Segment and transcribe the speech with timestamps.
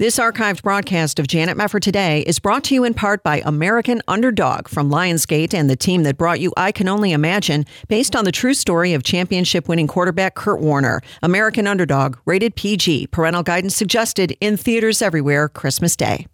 [0.00, 4.00] This archived broadcast of Janet Mefford Today is brought to you in part by American
[4.06, 8.24] Underdog from Lionsgate and the team that brought you I Can Only Imagine, based on
[8.24, 11.00] the true story of championship winning quarterback Kurt Warner.
[11.20, 16.28] American Underdog, rated PG, parental guidance suggested in theaters everywhere Christmas Day.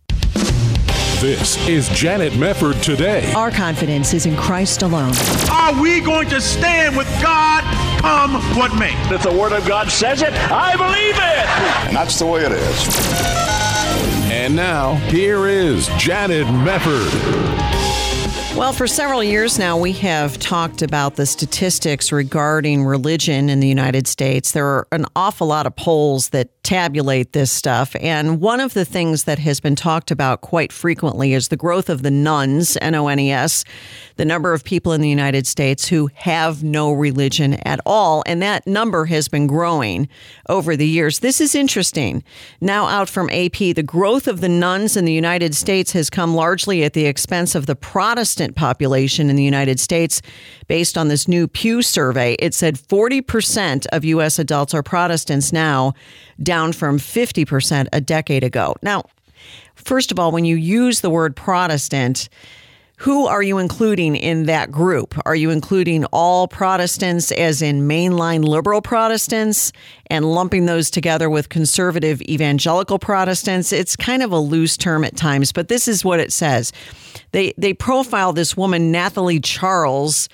[1.21, 3.33] This is Janet Mefford Today.
[3.33, 5.15] Our confidence is in Christ alone.
[5.51, 7.65] Are we going to stand with God
[8.03, 8.93] come what may?
[9.11, 11.89] If the Word of God says it, I believe it.
[11.89, 13.54] And that's the way it is.
[14.37, 17.09] And now, here is Janet Mefford.
[18.57, 23.69] Well, for several years now, we have talked about the statistics regarding religion in the
[23.69, 24.51] United States.
[24.51, 27.95] There are an awful lot of polls that tabulate this stuff.
[28.01, 31.89] And one of the things that has been talked about quite frequently is the growth
[31.89, 33.65] of the nones, N O N E S,
[34.17, 38.23] the number of people in the United States who have no religion at all.
[38.27, 40.09] And that number has been growing
[40.49, 41.21] over the years.
[41.21, 42.25] This is interesting.
[42.61, 46.35] Now, out from AP, the growth of the nones in the United States has come
[46.35, 50.23] largely at the expense of the Protestant population in the United States.
[50.67, 54.39] Based on this new Pew survey, it said 40% of U.S.
[54.39, 55.93] adults are Protestants now,
[56.43, 58.75] down from 50% a decade ago.
[58.83, 59.05] Now,
[59.75, 62.29] first of all, when you use the word Protestant,
[62.99, 65.21] who are you including in that group?
[65.27, 69.73] Are you including all Protestants, as in mainline liberal Protestants,
[70.07, 73.73] and lumping those together with conservative evangelical Protestants?
[73.73, 76.73] It's kind of a loose term at times, but this is what it says.
[77.33, 80.29] They they profile this woman, Nathalie Charles,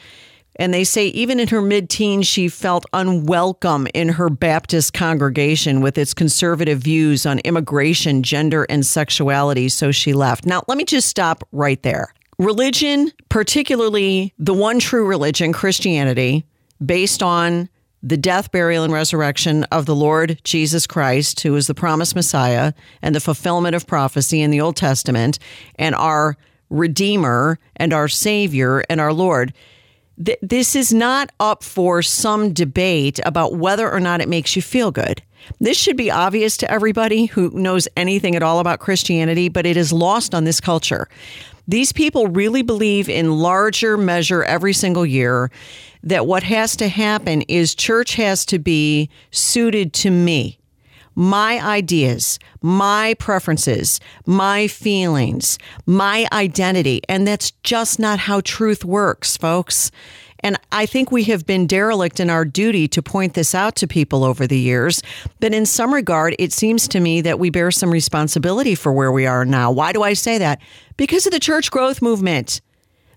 [0.57, 5.81] and they say even in her mid teens, she felt unwelcome in her Baptist congregation
[5.81, 10.47] with its conservative views on immigration, gender, and sexuality, so she left.
[10.47, 12.13] Now, let me just stop right there.
[12.39, 16.47] Religion, particularly the one true religion, Christianity,
[16.85, 17.69] based on
[18.03, 22.73] the death, burial, and resurrection of the Lord Jesus Christ, who is the promised Messiah
[23.03, 25.39] and the fulfillment of prophecy in the Old Testament,
[25.77, 26.37] and our
[26.71, 29.53] Redeemer and our Savior and our Lord.
[30.43, 34.91] This is not up for some debate about whether or not it makes you feel
[34.91, 35.23] good.
[35.61, 39.79] This should be obvious to everybody who knows anything at all about Christianity, but it
[39.79, 41.09] is lost on this culture.
[41.67, 45.51] These people really believe in larger measure every single year
[46.03, 50.59] that what has to happen is church has to be suited to me,
[51.15, 57.03] my ideas, my preferences, my feelings, my identity.
[57.09, 59.91] And that's just not how truth works, folks.
[60.43, 63.87] And I think we have been derelict in our duty to point this out to
[63.87, 65.03] people over the years.
[65.39, 69.13] But in some regard, it seems to me that we bear some responsibility for where
[69.13, 69.71] we are now.
[69.71, 70.61] Why do I say that?
[70.97, 72.61] Because of the church growth movement.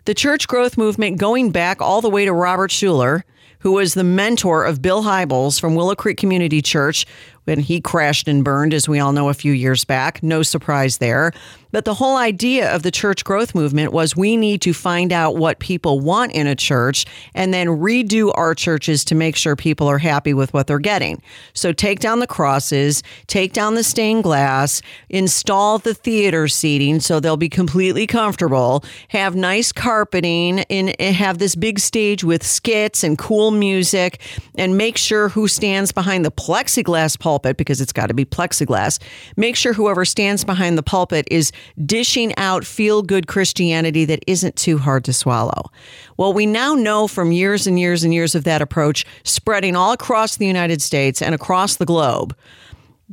[0.05, 3.23] The church growth movement going back all the way to Robert Schuller,
[3.59, 7.05] who was the mentor of Bill Hybels from Willow Creek Community Church,
[7.45, 10.21] when he crashed and burned, as we all know, a few years back.
[10.23, 11.31] No surprise there.
[11.71, 15.37] But the whole idea of the church growth movement was we need to find out
[15.37, 19.87] what people want in a church and then redo our churches to make sure people
[19.87, 21.19] are happy with what they're getting.
[21.53, 27.19] So take down the crosses, take down the stained glass, install the theater seating so
[27.19, 33.17] they'll be completely comfortable, have nice carpeting, and have this big stage with skits and
[33.17, 34.21] cool music,
[34.55, 38.25] and make sure who stands behind the plexiglass pole pulpit because it's got to be
[38.25, 38.99] plexiglass.
[39.37, 41.51] Make sure whoever stands behind the pulpit is
[41.83, 45.71] dishing out feel good Christianity that isn't too hard to swallow.
[46.17, 49.93] Well, we now know from years and years and years of that approach spreading all
[49.93, 52.35] across the United States and across the globe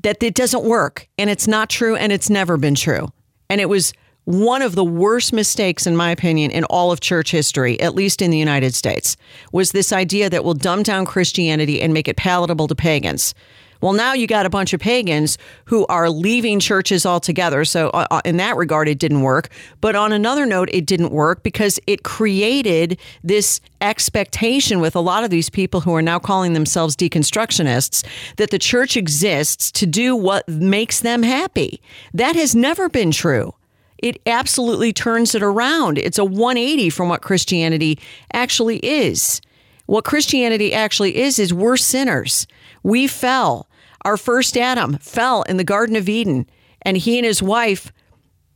[0.03, 3.09] that it doesn't work and it's not true and it's never been true.
[3.49, 3.95] And it was
[4.25, 8.21] one of the worst mistakes, in my opinion, in all of church history, at least
[8.21, 9.17] in the United States,
[9.51, 13.35] was this idea that we'll dumb down Christianity and make it palatable to pagans.
[13.81, 17.65] Well, now you got a bunch of pagans who are leaving churches altogether.
[17.65, 19.49] So, uh, uh, in that regard, it didn't work.
[19.81, 25.25] But on another note, it didn't work because it created this expectation with a lot
[25.25, 30.15] of these people who are now calling themselves deconstructionists that the church exists to do
[30.15, 31.81] what makes them happy.
[32.13, 33.55] That has never been true
[34.03, 35.99] it absolutely turns it around.
[35.99, 37.99] It's a 180 from what Christianity
[38.33, 39.41] actually is.
[39.87, 42.47] What Christianity actually is, is we're sinners.
[42.83, 43.69] We fell.
[44.05, 46.47] Our first Adam fell in the Garden of Eden,
[46.83, 47.93] and he and his wife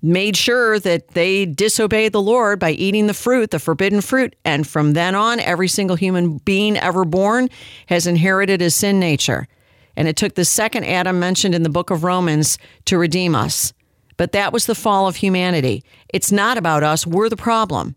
[0.04, 4.36] made sure that they disobeyed the Lord by eating the fruit, the forbidden fruit.
[4.44, 7.48] And from then on, every single human being ever born
[7.86, 9.48] has inherited a sin nature.
[9.96, 13.72] And it took the second Adam mentioned in the book of Romans to redeem us.
[14.16, 15.82] But that was the fall of humanity.
[16.12, 17.06] It's not about us.
[17.06, 17.96] We're the problem.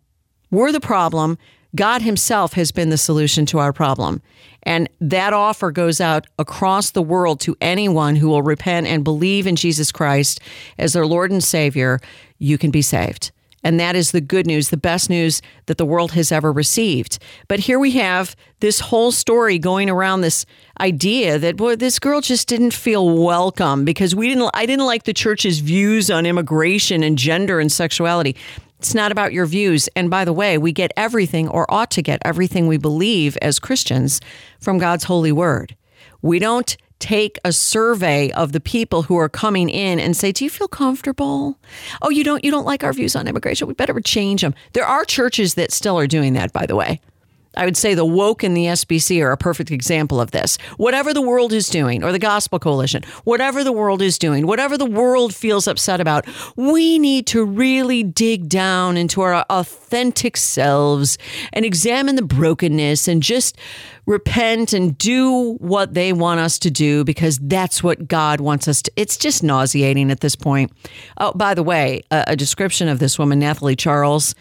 [0.50, 1.38] We're the problem
[1.76, 4.22] God Himself has been the solution to our problem.
[4.64, 9.48] And that offer goes out across the world to anyone who will repent and believe
[9.48, 10.40] in Jesus Christ
[10.78, 12.00] as their Lord and Savior.
[12.38, 13.32] You can be saved.
[13.64, 17.20] And that is the good news, the best news that the world has ever received.
[17.48, 20.46] But here we have this whole story going around this
[20.80, 25.04] idea that boy, this girl just didn't feel welcome because we didn't I didn't like
[25.04, 28.36] the church's views on immigration and gender and sexuality.
[28.80, 29.90] It's not about your views.
[29.96, 33.60] And by the way, we get everything or ought to get everything we believe as
[33.60, 34.22] Christians
[34.60, 35.76] from God's holy word.
[36.22, 40.44] We don't take a survey of the people who are coming in and say, "Do
[40.44, 41.58] you feel comfortable?
[42.02, 43.68] Oh, you don't you don't like our views on immigration?
[43.68, 47.00] We better change them." There are churches that still are doing that, by the way.
[47.58, 50.58] I would say the woke and the SBC are a perfect example of this.
[50.78, 54.78] Whatever the world is doing, or the Gospel Coalition, whatever the world is doing, whatever
[54.78, 56.26] the world feels upset about,
[56.56, 61.18] we need to really dig down into our authentic selves
[61.52, 63.58] and examine the brokenness and just
[64.06, 68.82] repent and do what they want us to do because that's what God wants us
[68.84, 68.92] to.
[68.96, 70.72] It's just nauseating at this point.
[71.18, 74.36] Oh, by the way, a, a description of this woman, Nathalie Charles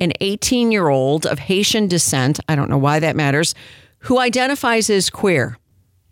[0.00, 3.54] an 18 year old of Haitian descent, I don't know why that matters,
[4.00, 5.58] who identifies as queer.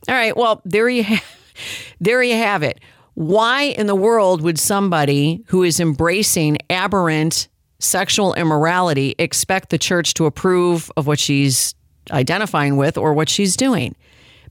[0.09, 1.25] All right, well, there you, ha-
[2.01, 2.81] there you have it.
[3.15, 7.49] Why in the world would somebody who is embracing aberrant
[7.79, 11.75] sexual immorality expect the church to approve of what she's
[12.11, 13.97] identifying with or what she's doing?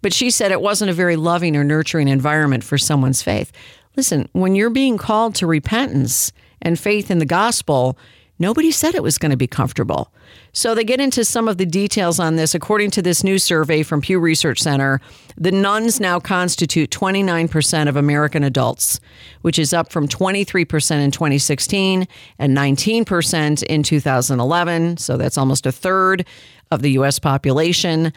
[0.01, 3.51] But she said it wasn't a very loving or nurturing environment for someone's faith.
[3.95, 7.97] Listen, when you're being called to repentance and faith in the gospel,
[8.37, 10.11] Nobody said it was going to be comfortable.
[10.51, 12.53] So they get into some of the details on this.
[12.53, 14.99] According to this new survey from Pew Research Center,
[15.37, 18.99] the nones now constitute 29% of American adults,
[19.41, 22.07] which is up from 23% in 2016
[22.39, 24.97] and 19% in 2011.
[24.97, 26.25] So that's almost a third
[26.71, 27.19] of the U.S.
[27.19, 28.11] population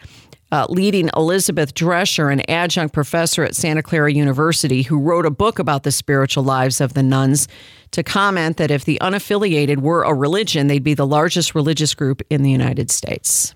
[0.51, 5.59] uh, leading Elizabeth Drescher, an adjunct professor at Santa Clara University, who wrote a book
[5.59, 7.47] about the spiritual lives of the nones,
[7.91, 12.21] to comment that if the unaffiliated were a religion, they'd be the largest religious group
[12.29, 13.55] in the United States.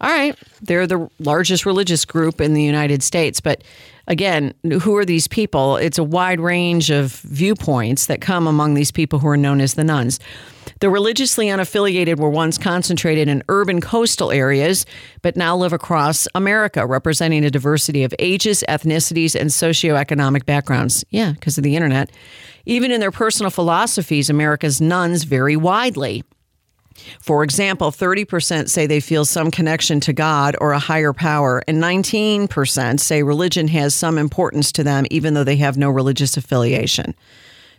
[0.00, 3.62] All right, they're the largest religious group in the United States, but
[4.06, 4.52] again,
[4.82, 5.76] who are these people?
[5.76, 9.74] It's a wide range of viewpoints that come among these people who are known as
[9.74, 10.18] the nones.
[10.84, 14.84] The religiously unaffiliated were once concentrated in urban coastal areas,
[15.22, 21.02] but now live across America, representing a diversity of ages, ethnicities, and socioeconomic backgrounds.
[21.08, 22.10] Yeah, because of the internet.
[22.66, 26.22] Even in their personal philosophies, America's nones vary widely.
[27.18, 31.82] For example, 30% say they feel some connection to God or a higher power, and
[31.82, 37.14] 19% say religion has some importance to them, even though they have no religious affiliation.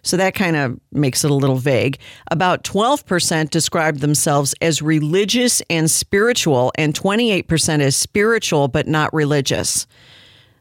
[0.06, 1.98] So that kind of makes it a little vague.
[2.30, 9.88] About 12% describe themselves as religious and spiritual, and 28% as spiritual but not religious.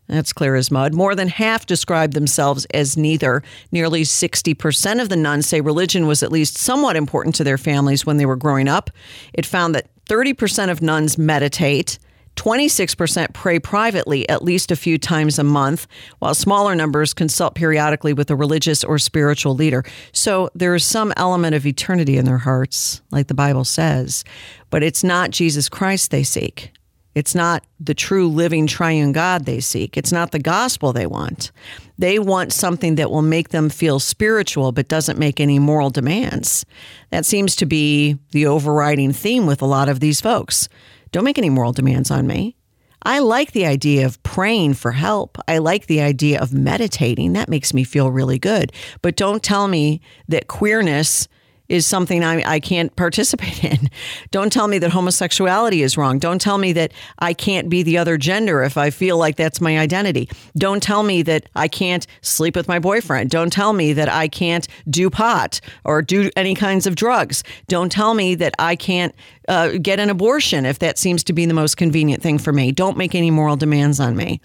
[0.06, 0.94] That's clear as mud.
[0.94, 3.42] More than half describe themselves as neither.
[3.70, 8.06] Nearly 60% of the nones say religion was at least somewhat important to their families
[8.06, 8.90] when they were growing up.
[9.34, 11.98] It found that 30% of nones meditate.
[12.36, 15.86] 26% pray privately at least a few times a month,
[16.18, 19.84] while smaller numbers consult periodically with a religious or spiritual leader.
[20.12, 24.24] So there is some element of eternity in their hearts, like the Bible says,
[24.70, 26.72] but it's not Jesus Christ they seek.
[27.14, 29.96] It's not the true living triune God they seek.
[29.96, 31.52] It's not the gospel they want.
[31.96, 36.66] They want something that will make them feel spiritual but doesn't make any moral demands.
[37.10, 40.68] That seems to be the overriding theme with a lot of these folks.
[41.14, 42.56] Don't make any moral demands on me.
[43.04, 45.38] I like the idea of praying for help.
[45.46, 47.34] I like the idea of meditating.
[47.34, 48.72] That makes me feel really good.
[49.00, 51.28] But don't tell me that queerness
[51.68, 53.88] is something I, I can't participate in.
[54.30, 56.18] Don't tell me that homosexuality is wrong.
[56.18, 59.60] Don't tell me that I can't be the other gender if I feel like that's
[59.60, 60.28] my identity.
[60.56, 63.30] Don't tell me that I can't sleep with my boyfriend.
[63.30, 67.42] Don't tell me that I can't do pot or do any kinds of drugs.
[67.68, 69.14] Don't tell me that I can't
[69.48, 72.72] uh, get an abortion if that seems to be the most convenient thing for me.
[72.72, 74.40] Don't make any moral demands on me.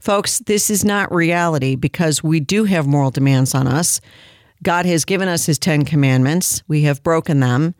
[0.00, 4.02] Folks, this is not reality because we do have moral demands on us.
[4.64, 6.62] God has given us his 10 commandments.
[6.66, 7.74] We have broken them,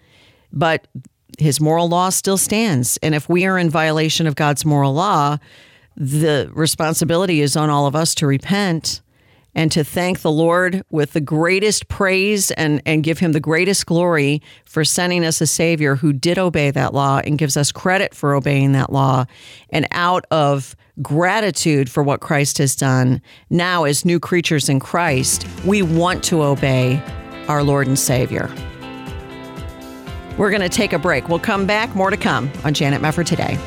[0.53, 0.87] but
[1.39, 2.99] his moral law still stands.
[3.03, 5.39] And if we are in violation of God's moral law,
[5.97, 9.01] the responsibility is on all of us to repent
[9.55, 13.87] and to thank the Lord with the greatest praise and, and give him the greatest
[13.87, 18.15] glory for sending us a Savior who did obey that law and gives us credit
[18.15, 19.25] for obeying that law.
[19.71, 23.21] And out of gratitude for what Christ has done,
[23.51, 27.03] now as new creatures in Christ, we want to obey
[27.49, 28.49] our Lord and Savior.
[30.37, 31.29] We're going to take a break.
[31.29, 31.95] We'll come back.
[31.95, 33.59] More to come on Janet Mefford today.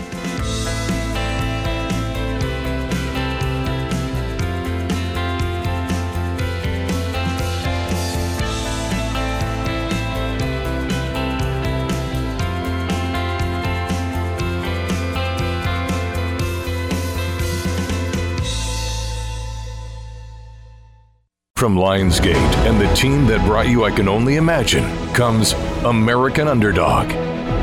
[21.58, 22.36] From Lionsgate
[22.68, 24.86] and the team that brought you I Can Only Imagine
[25.16, 25.54] comes
[25.86, 27.08] American Underdog.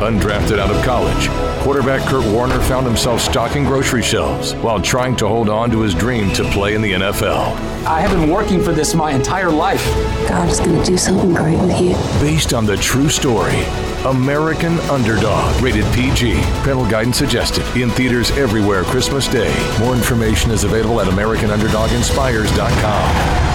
[0.03, 1.29] Undrafted out of college,
[1.63, 5.95] quarterback Kurt Warner found himself stocking grocery shelves while trying to hold on to his
[5.95, 7.55] dream to play in the NFL.
[7.87, 9.85] I have been working for this my entire life.
[10.29, 11.95] God is going to do something great with you.
[12.19, 13.63] Based on the true story,
[14.07, 16.35] American Underdog, rated PG.
[16.65, 17.65] Parental guidance suggested.
[17.81, 19.55] In theaters everywhere Christmas Day.
[19.79, 23.54] More information is available at AmericanUnderdogInspires.com.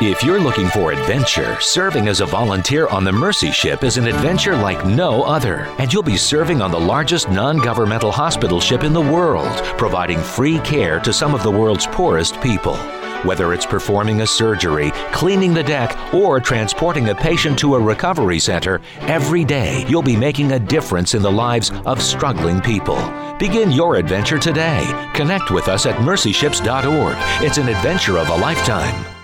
[0.00, 4.06] If you're looking for adventure, serving as a volunteer on the Mercy Ship is an
[4.06, 5.66] adventure like no other.
[5.80, 10.20] And you'll be serving on the largest non governmental hospital ship in the world, providing
[10.20, 12.76] free care to some of the world's poorest people.
[13.24, 18.38] Whether it's performing a surgery, cleaning the deck, or transporting a patient to a recovery
[18.38, 23.00] center, every day you'll be making a difference in the lives of struggling people.
[23.40, 24.86] Begin your adventure today.
[25.14, 27.16] Connect with us at mercyships.org.
[27.44, 29.17] It's an adventure of a lifetime.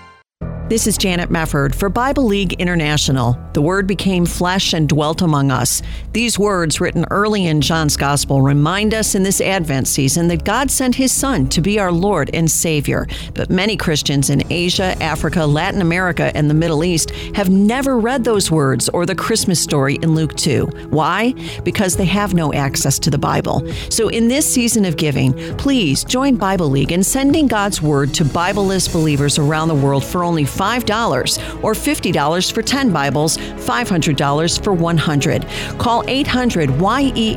[0.67, 3.37] This is Janet Mefford for Bible League International.
[3.53, 5.83] The Word became flesh and dwelt among us.
[6.11, 10.71] These words, written early in John's Gospel, remind us in this Advent season that God
[10.71, 13.05] sent His Son to be our Lord and Savior.
[13.35, 18.23] But many Christians in Asia, Africa, Latin America, and the Middle East have never read
[18.23, 20.65] those words or the Christmas story in Luke 2.
[20.89, 21.35] Why?
[21.63, 23.71] Because they have no access to the Bible.
[23.91, 28.25] So in this season of giving, please join Bible League in sending God's Word to
[28.25, 34.73] Bibleless believers around the world for only $5 or $50 for 10 Bibles, $500 for
[34.73, 35.47] 100.
[35.77, 37.35] Call 800 YESWORD.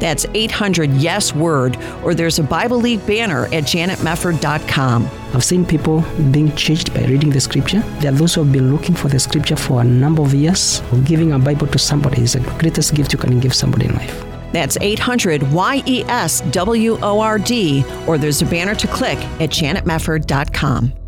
[0.00, 5.08] That's 800 Yes Word, or there's a Bible League banner at janetmefford.com.
[5.32, 7.80] I've seen people being changed by reading the scripture.
[8.00, 10.82] There are those who have been looking for the scripture for a number of years.
[11.04, 14.24] Giving a Bible to somebody is the greatest gift you can give somebody in life.
[14.52, 20.99] That's 800 YESWORD, or there's a banner to click at janetmefford.com.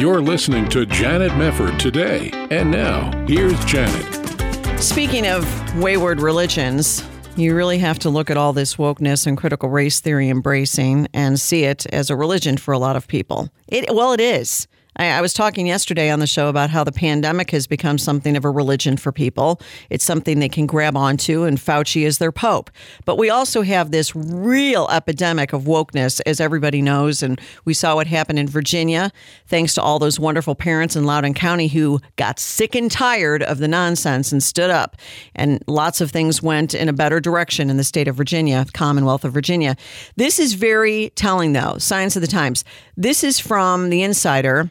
[0.00, 2.30] You're listening to Janet Mefford today.
[2.50, 4.80] And now, here's Janet.
[4.80, 5.44] Speaking of
[5.78, 7.04] wayward religions,
[7.36, 11.38] you really have to look at all this wokeness and critical race theory embracing and
[11.38, 13.50] see it as a religion for a lot of people.
[13.68, 14.66] It well, it is.
[14.96, 18.36] I, I, was talking yesterday on the show about how the pandemic has become something
[18.36, 19.60] of a religion for people.
[19.88, 22.70] It's something they can grab onto, and Fauci is their pope.
[23.04, 27.22] But we also have this real epidemic of wokeness, as everybody knows.
[27.22, 29.12] And we saw what happened in Virginia,
[29.46, 33.58] thanks to all those wonderful parents in Loudoun County who got sick and tired of
[33.58, 34.96] the nonsense and stood up.
[35.34, 39.24] And lots of things went in a better direction in the state of Virginia, Commonwealth
[39.24, 39.76] of Virginia.
[40.16, 41.78] This is very telling, though.
[41.78, 42.64] Science of the Times.
[42.96, 44.70] This is from The Insider.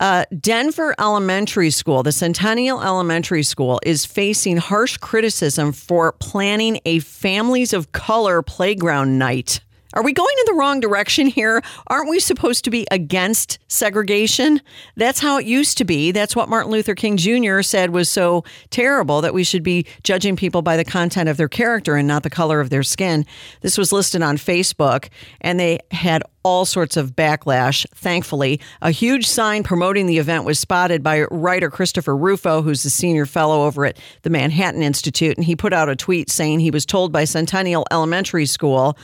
[0.00, 7.00] Uh, Denver Elementary School, the Centennial Elementary School, is facing harsh criticism for planning a
[7.00, 9.60] Families of Color playground night.
[9.94, 11.62] Are we going in the wrong direction here?
[11.86, 14.60] Aren't we supposed to be against segregation?
[14.96, 16.12] That's how it used to be.
[16.12, 17.62] That's what Martin Luther King Jr.
[17.62, 21.48] said was so terrible that we should be judging people by the content of their
[21.48, 23.24] character and not the color of their skin.
[23.62, 25.08] This was listed on Facebook,
[25.40, 28.60] and they had all sorts of backlash, thankfully.
[28.82, 33.24] A huge sign promoting the event was spotted by writer Christopher Rufo, who's a senior
[33.24, 36.84] fellow over at the Manhattan Institute, and he put out a tweet saying he was
[36.84, 38.98] told by Centennial Elementary School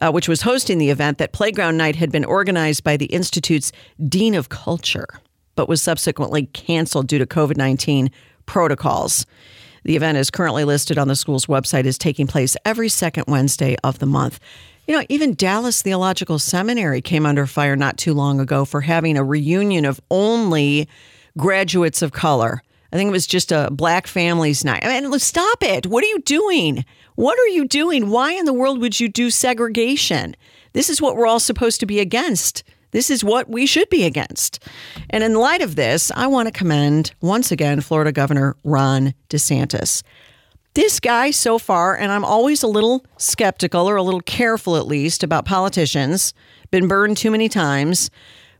[0.00, 3.72] uh, which was hosting the event, that Playground Night had been organized by the Institute's
[4.08, 5.08] Dean of Culture,
[5.54, 8.10] but was subsequently canceled due to COVID 19
[8.46, 9.26] protocols.
[9.84, 13.76] The event is currently listed on the school's website as taking place every second Wednesday
[13.84, 14.40] of the month.
[14.86, 19.16] You know, even Dallas Theological Seminary came under fire not too long ago for having
[19.16, 20.88] a reunion of only
[21.36, 22.62] graduates of color.
[22.92, 24.84] I think it was just a black families night.
[24.84, 25.86] I mean, stop it.
[25.86, 26.84] What are you doing?
[27.16, 28.10] What are you doing?
[28.10, 30.34] Why in the world would you do segregation?
[30.72, 32.64] This is what we're all supposed to be against.
[32.90, 34.62] This is what we should be against.
[35.10, 40.02] And in light of this, I want to commend once again Florida Governor Ron DeSantis.
[40.74, 44.88] This guy, so far, and I'm always a little skeptical or a little careful at
[44.88, 46.34] least about politicians,
[46.72, 48.10] been burned too many times.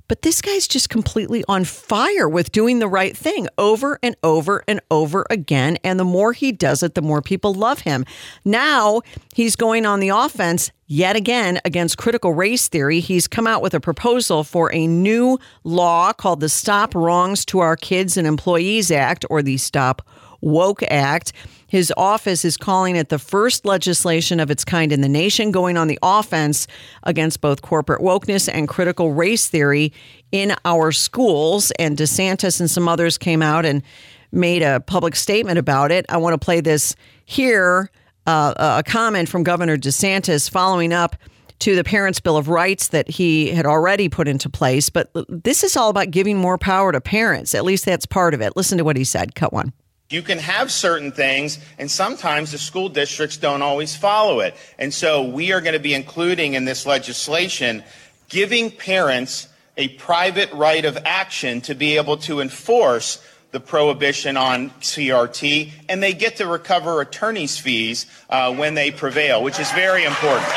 [0.06, 4.62] But this guy's just completely on fire with doing the right thing over and over
[4.68, 5.78] and over again.
[5.82, 8.04] And the more he does it, the more people love him.
[8.44, 9.00] Now
[9.34, 13.00] he's going on the offense yet again against critical race theory.
[13.00, 17.61] He's come out with a proposal for a new law called the Stop Wrongs to
[17.61, 20.02] Our Kids and Employees Act or the Stop
[20.45, 21.33] Woke Act.
[21.67, 25.77] His office is calling it the first legislation of its kind in the nation, going
[25.77, 26.67] on the offense
[27.03, 29.93] against both corporate wokeness and critical race theory
[30.31, 31.73] in our schools.
[31.73, 33.83] And DeSantis and some others came out and
[34.31, 36.07] made a public statement about it.
[36.09, 37.91] I want to play this here
[38.27, 41.17] uh, a comment from Governor DeSantis following up
[41.61, 44.91] to the Parents' Bill of Rights that he had already put into place.
[44.91, 47.55] But this is all about giving more power to parents.
[47.55, 48.57] At least that's part of it.
[48.57, 49.35] Listen to what he said.
[49.35, 49.73] Cut one.
[50.11, 54.54] You can have certain things, and sometimes the school districts don't always follow it.
[54.78, 57.82] And so we are going to be including in this legislation
[58.28, 64.70] giving parents a private right of action to be able to enforce the prohibition on
[64.80, 70.04] CRT, and they get to recover attorney's fees uh, when they prevail, which is very
[70.04, 70.52] important.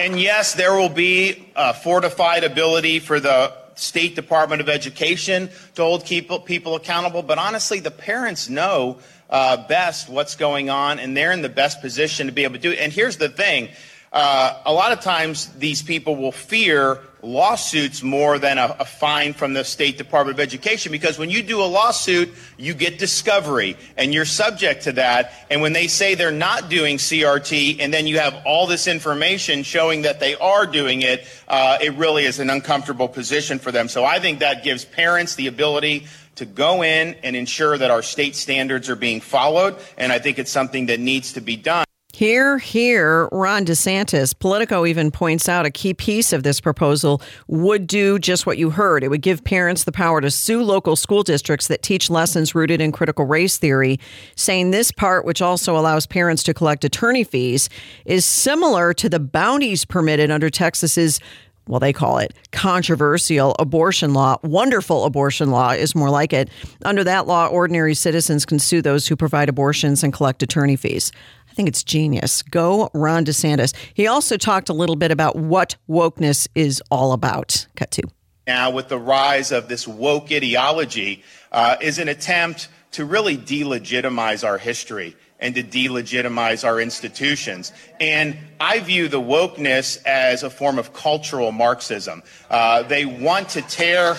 [0.00, 5.82] And yes, there will be a fortified ability for the State Department of Education to
[5.82, 11.32] hold people, accountable, but honestly, the parents know uh, best what's going on, and they're
[11.32, 12.78] in the best position to be able to do it.
[12.78, 13.70] And here's the thing
[14.12, 19.32] uh, a lot of times these people will fear lawsuits more than a, a, fine
[19.32, 23.76] from the State Department of Education because when you do a lawsuit, you get discovery
[23.96, 25.32] and you're subject to that.
[25.50, 29.62] And when they say they're not doing CRT and then you have all this information
[29.62, 33.88] showing that they are doing it, uh, it really is an uncomfortable position for them.
[33.88, 38.02] So I think that gives parents the ability to go in and ensure that our
[38.02, 39.76] state standards are being followed.
[39.96, 41.87] And I think it's something that needs to be done.
[42.18, 44.36] Hear, hear, Ron DeSantis.
[44.36, 48.70] Politico even points out a key piece of this proposal would do just what you
[48.70, 49.04] heard.
[49.04, 52.80] It would give parents the power to sue local school districts that teach lessons rooted
[52.80, 54.00] in critical race theory,
[54.34, 57.68] saying this part, which also allows parents to collect attorney fees,
[58.04, 61.20] is similar to the bounties permitted under Texas's
[61.68, 64.38] well, they call it controversial abortion law.
[64.42, 66.48] Wonderful abortion law is more like it.
[66.86, 71.12] Under that law, ordinary citizens can sue those who provide abortions and collect attorney fees
[71.58, 72.42] think it's genius.
[72.44, 73.74] Go Ron DeSantis.
[73.92, 77.66] He also talked a little bit about what wokeness is all about.
[77.74, 78.04] Cut two.
[78.46, 84.46] Now, with the rise of this woke ideology, uh, is an attempt to really delegitimize
[84.46, 87.72] our history and to delegitimize our institutions.
[88.00, 92.22] And I view the wokeness as a form of cultural Marxism.
[92.48, 94.14] Uh, they want to tear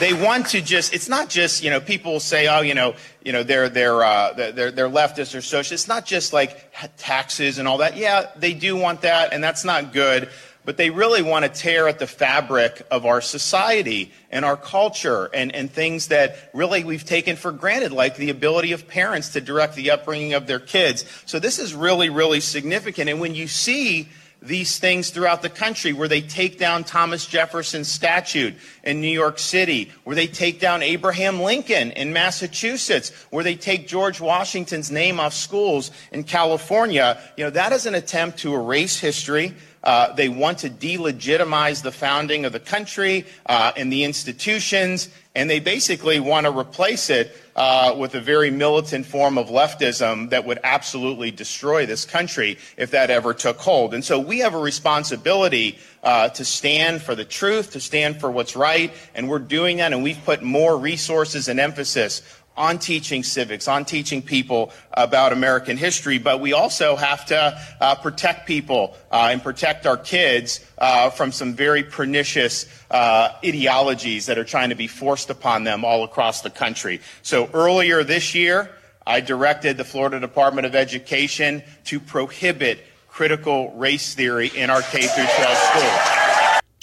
[0.00, 3.32] they want to just it's not just you know people say oh you know you
[3.32, 7.68] know they're they're uh, they're they're leftists or socialists it's not just like taxes and
[7.68, 10.28] all that yeah they do want that and that's not good
[10.64, 15.28] but they really want to tear at the fabric of our society and our culture
[15.34, 19.40] and, and things that really we've taken for granted, like the ability of parents to
[19.40, 21.04] direct the upbringing of their kids.
[21.26, 23.10] So this is really, really significant.
[23.10, 24.08] And when you see
[24.42, 28.52] these things throughout the country where they take down Thomas Jefferson's statue
[28.82, 33.86] in New York City, where they take down Abraham Lincoln in Massachusetts, where they take
[33.86, 37.18] George Washington's name off schools in California.
[37.36, 39.54] You know, that is an attempt to erase history.
[39.84, 45.48] Uh, they want to delegitimize the founding of the country uh, and the institutions, and
[45.48, 50.44] they basically want to replace it uh, with a very militant form of leftism that
[50.44, 53.94] would absolutely destroy this country if that ever took hold.
[53.94, 58.30] And so we have a responsibility uh, to stand for the truth, to stand for
[58.30, 62.22] what's right, and we're doing that, and we've put more resources and emphasis
[62.56, 67.94] on teaching civics, on teaching people about American history, but we also have to uh,
[67.96, 74.38] protect people uh, and protect our kids uh, from some very pernicious uh, ideologies that
[74.38, 77.00] are trying to be forced upon them all across the country.
[77.22, 78.70] So earlier this year,
[79.06, 85.02] I directed the Florida Department of Education to prohibit critical race theory in our K
[85.02, 86.31] through 12 schools.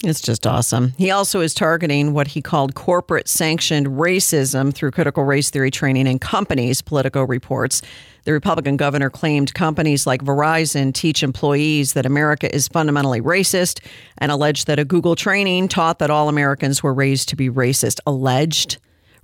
[0.04, 0.94] It's just awesome.
[0.98, 6.08] He also is targeting what he called corporate sanctioned racism through critical race theory training
[6.08, 7.82] in companies, Politico reports.
[8.24, 13.84] The Republican governor claimed companies like Verizon teach employees that America is fundamentally racist
[14.18, 18.00] and alleged that a Google training taught that all Americans were raised to be racist.
[18.06, 18.78] Alleged?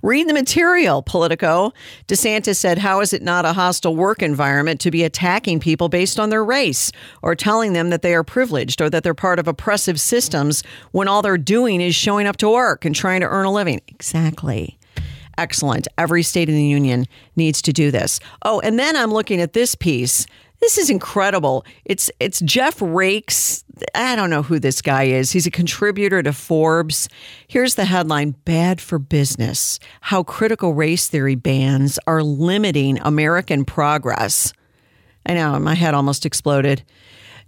[0.06, 1.72] Read the material, Politico.
[2.06, 6.20] DeSantis said, How is it not a hostile work environment to be attacking people based
[6.20, 6.92] on their race
[7.22, 11.08] or telling them that they are privileged or that they're part of oppressive systems when
[11.08, 13.80] all they're doing is showing up to work and trying to earn a living?
[13.88, 14.78] Exactly.
[15.38, 15.88] excellent.
[15.98, 18.20] Every state in the union needs to do this.
[18.42, 20.24] Oh, and then I'm looking at this piece.
[20.60, 21.64] This is incredible.
[21.84, 23.62] It's it's Jeff Raikes.
[23.94, 25.30] I don't know who this guy is.
[25.30, 27.08] He's a contributor to Forbes.
[27.46, 34.52] Here's the headline Bad for Business How Critical Race Theory Bans Are Limiting American Progress.
[35.26, 36.82] I know, my head almost exploded.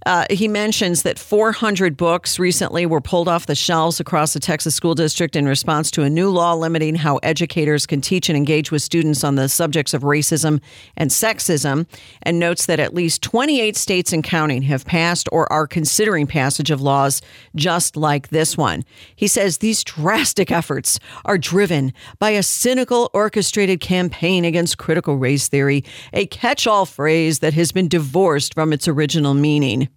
[0.07, 4.75] Uh, he mentions that 400 books recently were pulled off the shelves across the Texas
[4.75, 8.71] school district in response to a new law limiting how educators can teach and engage
[8.71, 10.61] with students on the subjects of racism
[10.97, 11.87] and sexism,
[12.23, 16.71] and notes that at least 28 states and counting have passed or are considering passage
[16.71, 17.21] of laws
[17.57, 18.85] just like this one.
[19.17, 25.49] He says these drastic efforts are driven by a cynical, orchestrated campaign against critical race
[25.49, 29.88] theory, a catch all phrase that has been divorced from its original meaning.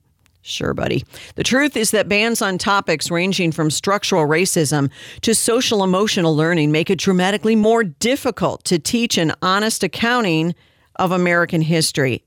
[0.44, 1.04] Sure, buddy.
[1.36, 4.90] The truth is that bans on topics ranging from structural racism
[5.22, 10.56] to social emotional learning make it dramatically more difficult to teach an honest accounting
[10.96, 12.24] of American history.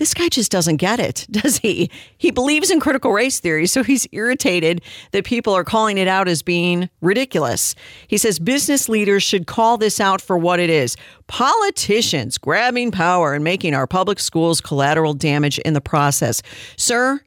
[0.00, 1.90] This guy just doesn't get it, does he?
[2.16, 6.26] He believes in critical race theory, so he's irritated that people are calling it out
[6.26, 7.74] as being ridiculous.
[8.08, 13.34] He says business leaders should call this out for what it is politicians grabbing power
[13.34, 16.42] and making our public schools collateral damage in the process.
[16.76, 17.20] Sir,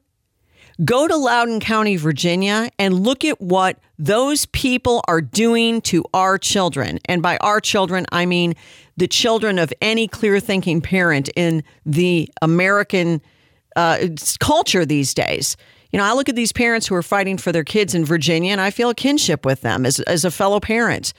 [0.82, 6.36] Go to Loudoun County, Virginia, and look at what those people are doing to our
[6.36, 6.98] children.
[7.04, 8.54] And by our children, I mean
[8.96, 13.22] the children of any clear thinking parent in the American
[13.76, 14.08] uh,
[14.40, 15.56] culture these days.
[15.92, 18.50] You know, I look at these parents who are fighting for their kids in Virginia
[18.50, 21.12] and I feel a kinship with them as, as a fellow parent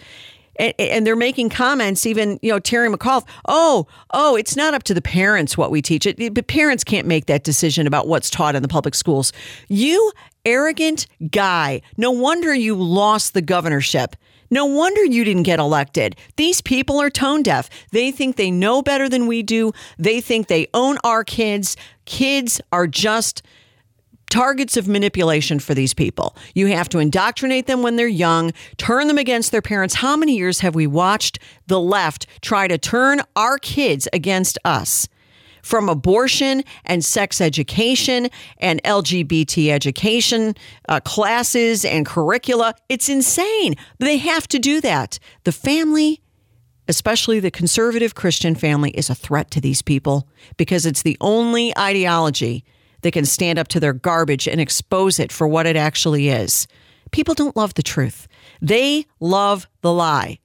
[0.58, 2.06] and, and, they're making comments.
[2.06, 3.26] Even you know Terry McAuliffe.
[3.48, 6.06] Oh, oh, it's not up to the parents what we teach.
[6.06, 9.34] It, but parents can't make that decision about what's taught in the public schools.
[9.68, 10.12] You
[10.46, 11.82] arrogant guy.
[11.98, 14.16] No wonder you lost the governorship.
[14.52, 16.16] No wonder you didn't get elected.
[16.36, 17.70] These people are tone deaf.
[17.92, 19.74] They think they know better than we do.
[19.98, 21.76] They think they own our kids.
[22.06, 23.42] Kids are just
[24.30, 26.36] targets of manipulation for these people.
[26.54, 29.96] You have to indoctrinate them when they're young, turn them against their parents.
[29.96, 35.08] How many years have we watched the left try to turn our kids against us?
[35.62, 40.54] From abortion and sex education and LGBT education
[40.88, 42.76] uh, classes and curricula.
[42.88, 43.74] It's insane.
[43.98, 45.18] They have to do that.
[45.44, 46.22] The family
[46.88, 51.76] especially the conservative Christian family, is a threat to these people because it's the only
[51.78, 52.64] ideology
[53.06, 56.68] that can stand up to their garbage and expose it for what it actually is.
[57.12, 58.28] People don't love the truth,
[58.64, 60.40] they love the lie.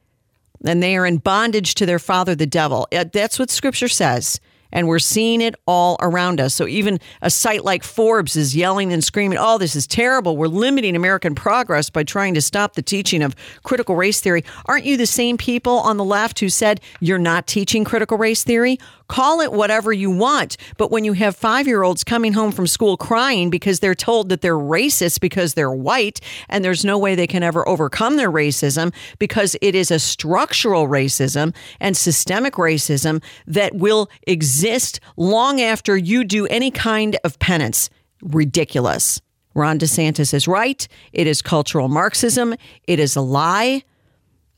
[0.63, 2.87] And they are in bondage to their father, the devil.
[2.93, 4.39] Uh, that's what scripture says
[4.73, 6.55] and we're seeing it all around us.
[6.55, 10.37] So even a site like Forbes is yelling and screaming, "Oh, this is terrible.
[10.37, 14.85] We're limiting American progress by trying to stop the teaching of critical race theory." Aren't
[14.85, 18.79] you the same people on the left who said you're not teaching critical race theory?
[19.11, 23.51] Call it whatever you want, but when you have 5-year-olds coming home from school crying
[23.51, 27.43] because they're told that they're racist because they're white and there's no way they can
[27.43, 34.09] ever overcome their racism because it is a structural racism and systemic racism that will
[34.29, 37.91] exist long after you do any kind of penance.
[38.23, 39.21] Ridiculous.
[39.55, 40.87] Ron DeSantis is right.
[41.13, 42.55] It is cultural Marxism.
[42.85, 43.83] It is a lie.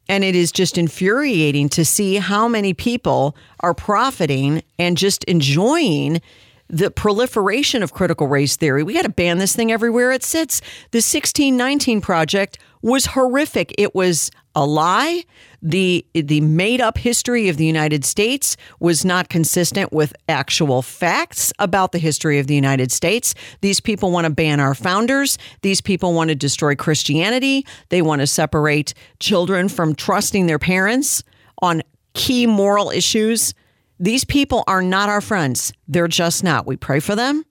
[0.09, 6.21] And it is just infuriating to see how many people are profiting and just enjoying
[6.69, 8.83] the proliferation of critical race theory.
[8.83, 10.61] We got to ban this thing everywhere it sits.
[10.91, 13.75] The 1619 Project was horrific.
[13.79, 15.25] It was a lie.
[15.63, 21.53] The the made up history of the United States was not consistent with actual facts
[21.59, 23.35] about the history of the United States.
[23.61, 25.39] These people want to ban our founders.
[25.63, 27.67] These people want to destroy Christianity.
[27.91, 31.23] They want to separate children from trusting their parents
[31.61, 31.83] on
[32.15, 33.55] key moral issues.
[34.01, 35.73] These people are not our friends.
[35.87, 36.67] They're just not.
[36.67, 37.45] We pray for them.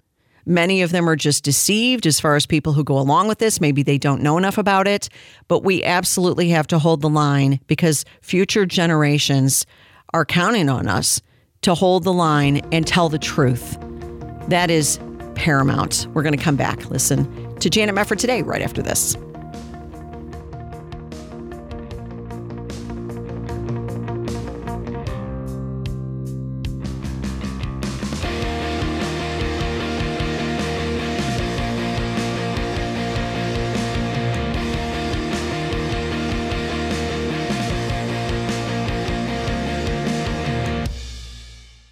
[0.45, 3.62] Many of them are just deceived as far as people who go along with this.
[3.62, 5.10] Maybe they don't know enough about it,
[5.47, 9.65] but we absolutely have to hold the line because future generations
[10.13, 11.21] are counting on us
[11.62, 13.77] to hold the line and tell the truth.
[14.49, 14.99] That is
[15.36, 16.08] paramount.
[16.13, 16.89] We're going to come back.
[16.89, 19.15] Listen to Janet Mefford today, right after this.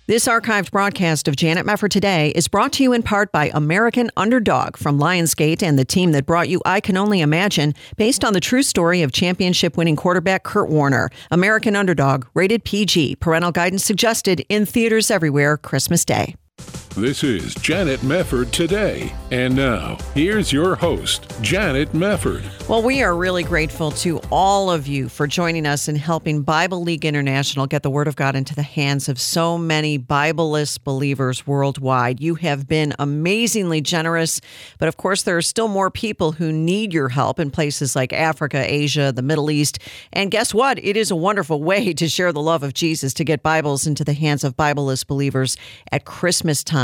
[0.10, 4.10] This archived broadcast of Janet Mefford Today is brought to you in part by American
[4.17, 8.34] Underdog from Lionsgate and the team that brought you I Can Only Imagine, based on
[8.34, 11.12] the true story of championship winning quarterback Kurt Warner.
[11.30, 16.36] American Underdog, rated PG, parental guidance suggested in theaters everywhere Christmas Day.
[16.95, 19.13] This is Janet Mefford today.
[19.32, 22.43] And now, here's your host, Janet Mefford.
[22.67, 26.82] Well, we are really grateful to all of you for joining us in helping Bible
[26.82, 31.45] League International get the Word of God into the hands of so many Bibleless believers
[31.45, 32.19] worldwide.
[32.19, 34.41] You have been amazingly generous,
[34.80, 38.12] but of course, there are still more people who need your help in places like
[38.13, 39.78] Africa, Asia, the Middle East.
[40.12, 40.84] And guess what?
[40.84, 44.04] It is a wonderful way to share the love of Jesus, to get Bibles into
[44.04, 45.56] the hands of Bibleless believers
[45.91, 46.80] at Christmas time.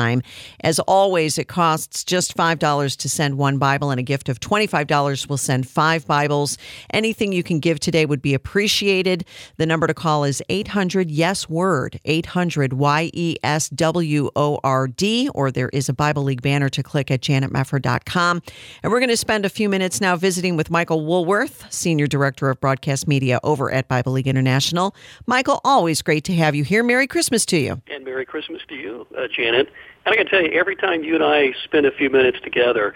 [0.62, 5.28] As always, it costs just $5 to send one Bible, and a gift of $25
[5.28, 6.58] will send five Bibles.
[6.92, 9.26] Anything you can give today would be appreciated.
[9.58, 14.88] The number to call is 800 Yes Word, 800 Y E S W O R
[14.88, 18.42] D, or there is a Bible League banner to click at janetmefford.com.
[18.84, 22.50] And we're going to spend a few minutes now visiting with Michael Woolworth, Senior Director
[22.50, 24.96] of Broadcast Media over at Bible League International.
[25.26, 26.84] Michael, always great to have you here.
[26.84, 27.82] Merry Christmas to you.
[27.88, 29.70] And Merry Christmas to you, uh, Janet.
[30.06, 32.96] And I can tell you, every time you and I spend a few minutes together,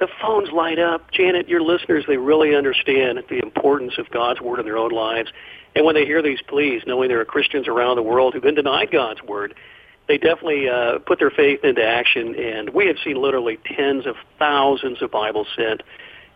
[0.00, 1.10] the phones light up.
[1.12, 5.30] Janet, your listeners, they really understand the importance of God's Word in their own lives.
[5.76, 8.56] And when they hear these pleas, knowing there are Christians around the world who've been
[8.56, 9.54] denied God's Word,
[10.08, 12.34] they definitely uh, put their faith into action.
[12.34, 15.82] And we have seen literally tens of thousands of Bibles sent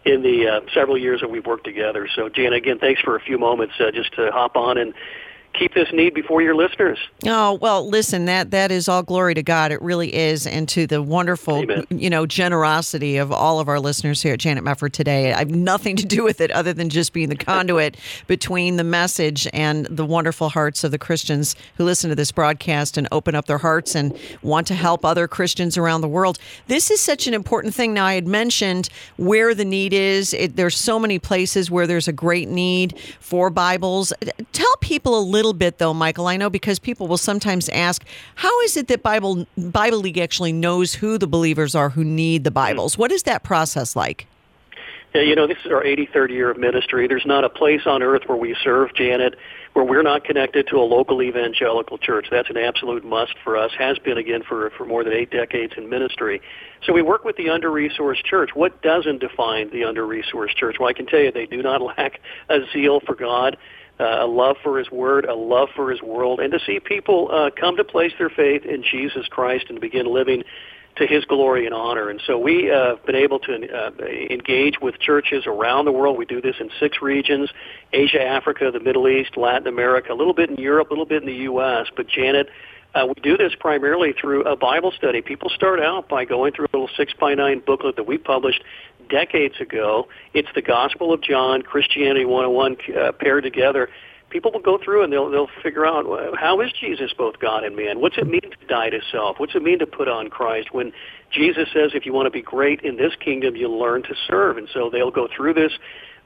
[0.04, 2.08] in the uh, several years that we've worked together.
[2.14, 4.94] So, Janet, again, thanks for a few moments uh, just to hop on and
[5.58, 6.98] keep this need before your listeners.
[7.24, 9.72] Oh well, listen that that is all glory to God.
[9.72, 11.86] It really is, and to the wonderful Amen.
[11.90, 15.32] you know generosity of all of our listeners here at Janet Mefford today.
[15.32, 18.84] I have nothing to do with it other than just being the conduit between the
[18.84, 23.34] message and the wonderful hearts of the Christians who listen to this broadcast and open
[23.34, 26.38] up their hearts and want to help other Christians around the world.
[26.66, 27.94] This is such an important thing.
[27.94, 30.34] Now I had mentioned where the need is.
[30.34, 34.12] It, there's so many places where there's a great need for Bibles.
[34.52, 36.26] Tell people a little bit though, Michael.
[36.26, 38.04] I know because people will sometimes ask,
[38.36, 42.44] how is it that Bible Bible League actually knows who the believers are who need
[42.44, 42.54] the hmm.
[42.54, 42.98] Bibles?
[42.98, 44.26] What is that process like?
[45.16, 47.08] Yeah, you know, this is our 83rd year of ministry.
[47.08, 49.34] There's not a place on earth where we serve, Janet,
[49.72, 52.26] where we're not connected to a local evangelical church.
[52.30, 55.72] That's an absolute must for us, has been again for, for more than eight decades
[55.78, 56.42] in ministry.
[56.84, 58.50] So we work with the under-resourced church.
[58.54, 60.76] What doesn't define the under-resourced church?
[60.78, 63.56] Well, I can tell you they do not lack a zeal for God.
[63.98, 67.30] Uh, a love for His Word, a love for His world, and to see people
[67.32, 70.44] uh, come to place their faith in Jesus Christ and begin living
[70.96, 72.10] to His glory and honor.
[72.10, 73.90] And so we uh, have been able to uh,
[74.30, 76.18] engage with churches around the world.
[76.18, 77.50] We do this in six regions,
[77.92, 81.22] Asia, Africa, the Middle East, Latin America, a little bit in Europe, a little bit
[81.22, 81.86] in the U.S.
[81.96, 82.48] But Janet,
[82.94, 85.20] uh, we do this primarily through a Bible study.
[85.20, 88.62] People start out by going through a little six by nine booklet that we published
[89.08, 90.08] decades ago.
[90.34, 93.88] It's the Gospel of John, Christianity 101 uh, paired together.
[94.30, 97.62] People will go through and they'll they'll figure out well, how is Jesus both God
[97.62, 98.00] and man?
[98.00, 99.38] What's it mean to die to self?
[99.38, 100.74] What's it mean to put on Christ?
[100.74, 100.92] When
[101.30, 104.56] Jesus says, if you want to be great in this kingdom, you'll learn to serve.
[104.56, 105.72] And so they'll go through this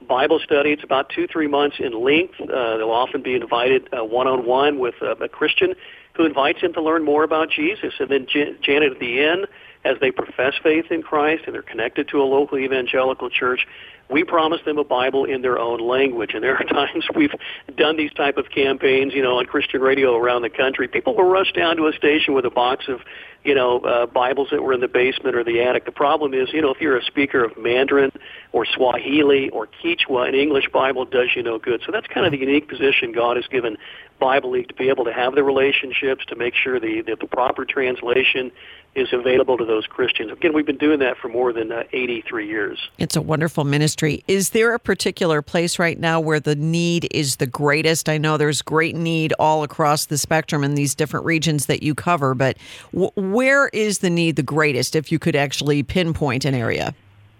[0.07, 0.71] Bible study.
[0.71, 2.35] It's about two, three months in length.
[2.41, 5.75] Uh, they'll often be invited uh, one-on-one with uh, a Christian
[6.13, 7.93] who invites them to learn more about Jesus.
[7.99, 9.47] And then Jan- Janet, at the end,
[9.83, 13.65] as they profess faith in Christ and they're connected to a local evangelical church,
[14.11, 16.31] we promise them a Bible in their own language.
[16.33, 17.33] And there are times we've
[17.77, 20.87] done these type of campaigns, you know, on Christian radio around the country.
[20.87, 22.99] People will rush down to a station with a box of,
[23.43, 25.85] you know, uh, Bibles that were in the basement or the attic.
[25.85, 28.11] The problem is, you know, if you're a speaker of Mandarin
[28.51, 31.81] or Swahili or Quechua, an English Bible does you no good.
[31.85, 33.77] So that's kind of the unique position God has given
[34.19, 37.27] Bible League to be able to have the relationships, to make sure the, that the
[37.27, 38.51] proper translation
[38.95, 40.31] is available to those Christians.
[40.31, 42.89] Again, we've been doing that for more than uh, 83 years.
[42.97, 44.23] It's a wonderful ministry.
[44.27, 48.09] Is there a particular place right now where the need is the greatest?
[48.09, 51.95] I know there's great need all across the spectrum in these different regions that you
[51.95, 52.57] cover, but
[52.93, 56.93] w- where is the need the greatest if you could actually pinpoint an area?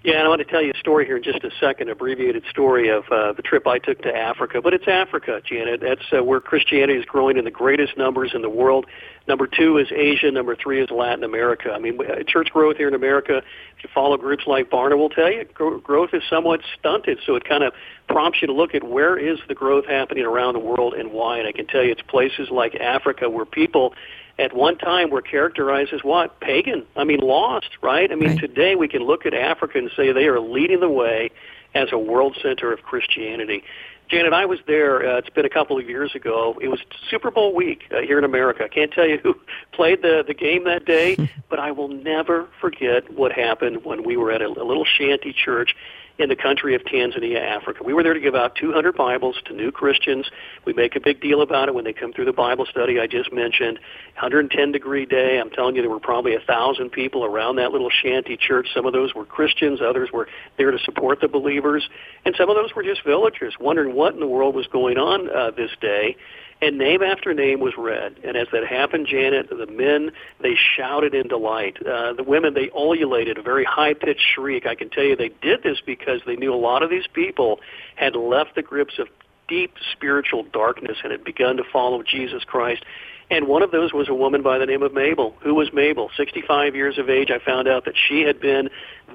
[0.03, 2.43] Yeah, and I want to tell you a story here in just a second, abbreviated
[2.49, 4.59] story of uh, the trip I took to Africa.
[4.59, 5.79] But it's Africa, Janet.
[5.79, 8.87] That's uh, where Christianity is growing in the greatest numbers in the world.
[9.27, 10.31] Number two is Asia.
[10.31, 11.71] Number three is Latin America.
[11.71, 13.43] I mean, uh, church growth here in America,
[13.77, 17.19] if you follow groups like Barna will tell you, growth is somewhat stunted.
[17.23, 17.71] So it kind of
[18.09, 21.37] prompts you to look at where is the growth happening around the world and why.
[21.37, 23.93] And I can tell you it's places like Africa where people
[24.41, 26.39] at one time were characterized as what?
[26.39, 26.83] Pagan.
[26.95, 28.11] I mean, lost, right?
[28.11, 28.39] I mean, Right.
[28.39, 31.29] today we can look at Africa and say they are leading the way
[31.75, 33.63] as a world center of Christianity.
[34.09, 35.07] Janet, I was there.
[35.07, 36.57] Uh, it's been a couple of years ago.
[36.61, 38.65] It was Super Bowl week uh, here in America.
[38.65, 39.35] I can't tell you who
[39.71, 41.15] played the the game that day,
[41.49, 45.31] but I will never forget what happened when we were at a, a little shanty
[45.33, 45.75] church
[46.17, 47.83] in the country of Tanzania, Africa.
[47.83, 50.29] We were there to give out 200 Bibles to new Christians.
[50.65, 53.07] We make a big deal about it when they come through the Bible study I
[53.07, 53.79] just mentioned.
[54.13, 55.39] 110 degree day.
[55.39, 58.67] I'm telling you, there were probably a thousand people around that little shanty church.
[58.73, 61.87] Some of those were Christians, others were there to support the believers,
[62.25, 65.29] and some of those were just villagers wondering what in the world was going on
[65.29, 66.15] uh, this day
[66.61, 68.15] and name after name was read.
[68.23, 71.77] And as that happened, Janet, the men, they shouted in delight.
[71.85, 74.65] Uh, the women, they ululated a very high-pitched shriek.
[74.67, 77.59] I can tell you they did this because they knew a lot of these people
[77.95, 79.07] had left the grips of
[79.47, 82.85] deep spiritual darkness and had begun to follow Jesus Christ.
[83.31, 85.33] And one of those was a woman by the name of Mabel.
[85.41, 86.11] Who was Mabel?
[86.17, 87.31] 65 years of age.
[87.31, 88.69] I found out that she had been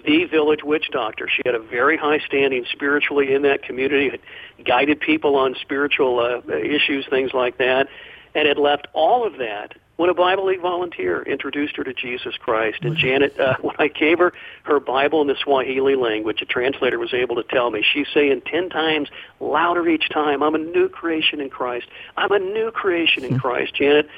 [0.06, 1.28] the village witch doctor.
[1.28, 4.20] She had a very high standing spiritually in that community, had
[4.64, 7.88] guided people on spiritual uh, issues, things like that,
[8.34, 12.36] and had left all of that when a Bible League volunteer introduced her to Jesus
[12.36, 12.78] Christ.
[12.82, 14.32] And Janet, uh, when I gave her
[14.64, 18.42] her Bible in the Swahili language, a translator was able to tell me, she's saying
[18.46, 19.08] 10 times
[19.40, 21.86] louder each time, I'm a new creation in Christ.
[22.16, 23.74] I'm a new creation in Christ.
[23.74, 24.08] Janet,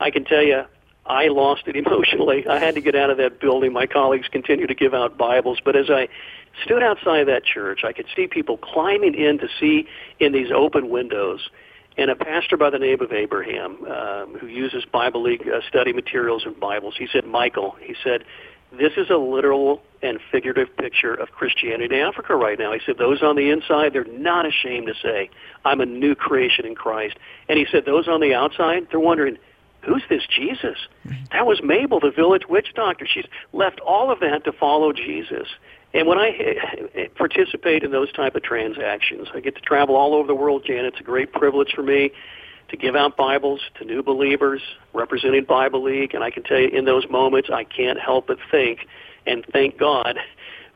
[0.00, 0.64] I can tell you,
[1.04, 2.46] I lost it emotionally.
[2.46, 3.72] I had to get out of that building.
[3.72, 6.08] My colleagues continue to give out Bibles, but as I
[6.64, 9.86] stood outside that church, I could see people climbing in to see
[10.18, 11.50] in these open windows
[11.98, 15.92] and a pastor by the name of Abraham, um, who uses Bible League uh, study
[15.92, 16.94] materials and Bibles.
[16.98, 18.24] He said, Michael, he said,
[18.72, 22.72] this is a literal and figurative picture of Christianity in Africa right now.
[22.72, 25.30] He said, those on the inside, they're not ashamed to say,
[25.64, 27.16] I'm a new creation in Christ.
[27.48, 29.38] And he said, those on the outside, they're wondering,
[29.86, 30.76] who's this Jesus?
[31.32, 33.06] That was Mabel, the village witch doctor.
[33.06, 35.48] She's left all of that to follow Jesus.
[35.94, 39.96] And when I eh, eh, participate in those type of transactions, I get to travel
[39.96, 40.94] all over the world, Janet.
[40.94, 42.10] It's a great privilege for me
[42.68, 44.60] to give out Bibles to new believers
[44.92, 46.14] representing Bible League.
[46.14, 48.86] And I can tell you in those moments, I can't help but think
[49.26, 50.18] and thank God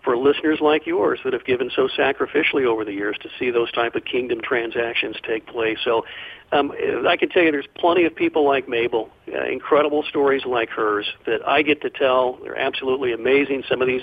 [0.03, 3.71] for listeners like yours that have given so sacrificially over the years to see those
[3.73, 5.79] type of kingdom transactions take place.
[5.85, 6.05] So
[6.53, 6.73] um,
[7.07, 11.07] I can tell you there's plenty of people like Mabel, uh, incredible stories like hers
[11.27, 12.39] that I get to tell.
[12.43, 13.65] They're absolutely amazing.
[13.69, 14.03] Some of these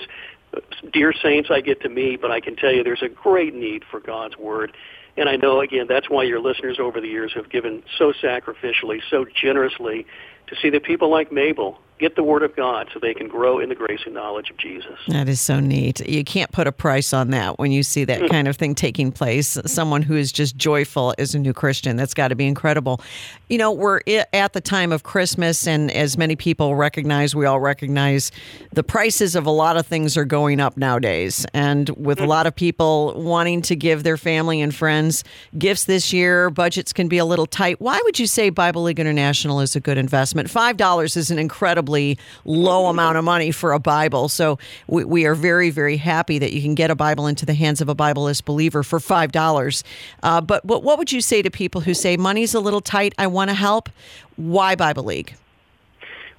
[0.92, 3.82] dear saints I get to meet, but I can tell you there's a great need
[3.90, 4.74] for God's Word.
[5.16, 9.00] And I know, again, that's why your listeners over the years have given so sacrificially,
[9.10, 10.06] so generously
[10.46, 13.58] to see that people like Mabel get the Word of God so they can grow
[13.58, 14.98] in the grace and knowledge of Jesus.
[15.08, 16.06] That is so neat.
[16.08, 18.30] You can't put a price on that when you see that mm.
[18.30, 19.58] kind of thing taking place.
[19.66, 23.00] Someone who is just joyful as a new Christian, that's got to be incredible.
[23.48, 24.00] You know, we're
[24.32, 28.30] at the time of Christmas, and as many people recognize, we all recognize
[28.72, 31.46] the prices of a lot of things are going up nowadays.
[31.52, 32.28] And with a mm.
[32.28, 35.24] lot of people wanting to give their family and friends
[35.56, 37.80] gifts this year, budgets can be a little tight.
[37.80, 40.48] Why would you say Bible League International is a good investment?
[40.48, 44.28] $5 is an incredible incredibly low amount of money for a Bible.
[44.28, 47.54] So we, we are very, very happy that you can get a Bible into the
[47.54, 49.82] hands of a Bibleless believer for $5.
[50.22, 53.14] Uh, but, but what would you say to people who say money's a little tight,
[53.18, 53.88] I want to help?
[54.36, 55.34] Why Bible League?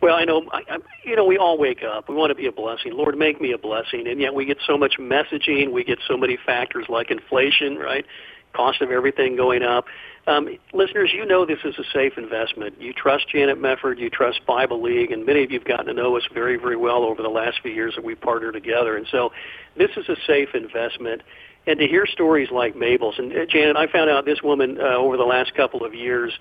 [0.01, 2.07] Well, I know, I, I, you know, we all wake up.
[2.07, 2.93] We want to be a blessing.
[2.93, 4.07] Lord, make me a blessing.
[4.07, 5.73] And yet we get so much messaging.
[5.73, 8.05] We get so many factors like inflation, right?
[8.53, 9.85] Cost of everything going up.
[10.27, 12.79] Um, listeners, you know this is a safe investment.
[12.79, 15.93] You trust Janet Mefford, you trust Bible League, and many of you have gotten to
[15.93, 18.95] know us very, very well over the last few years that we partnered together.
[18.95, 19.31] And so
[19.75, 21.23] this is a safe investment.
[21.65, 24.97] And to hear stories like Mabel's, and uh, Janet, I found out this woman uh,
[24.97, 26.33] over the last couple of years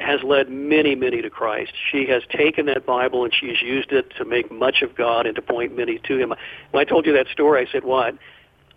[0.00, 1.72] has led many, many to Christ.
[1.90, 5.34] She has taken that Bible and she's used it to make much of God and
[5.34, 6.34] to point many to Him.
[6.70, 8.14] When I told you that story, I said, "What?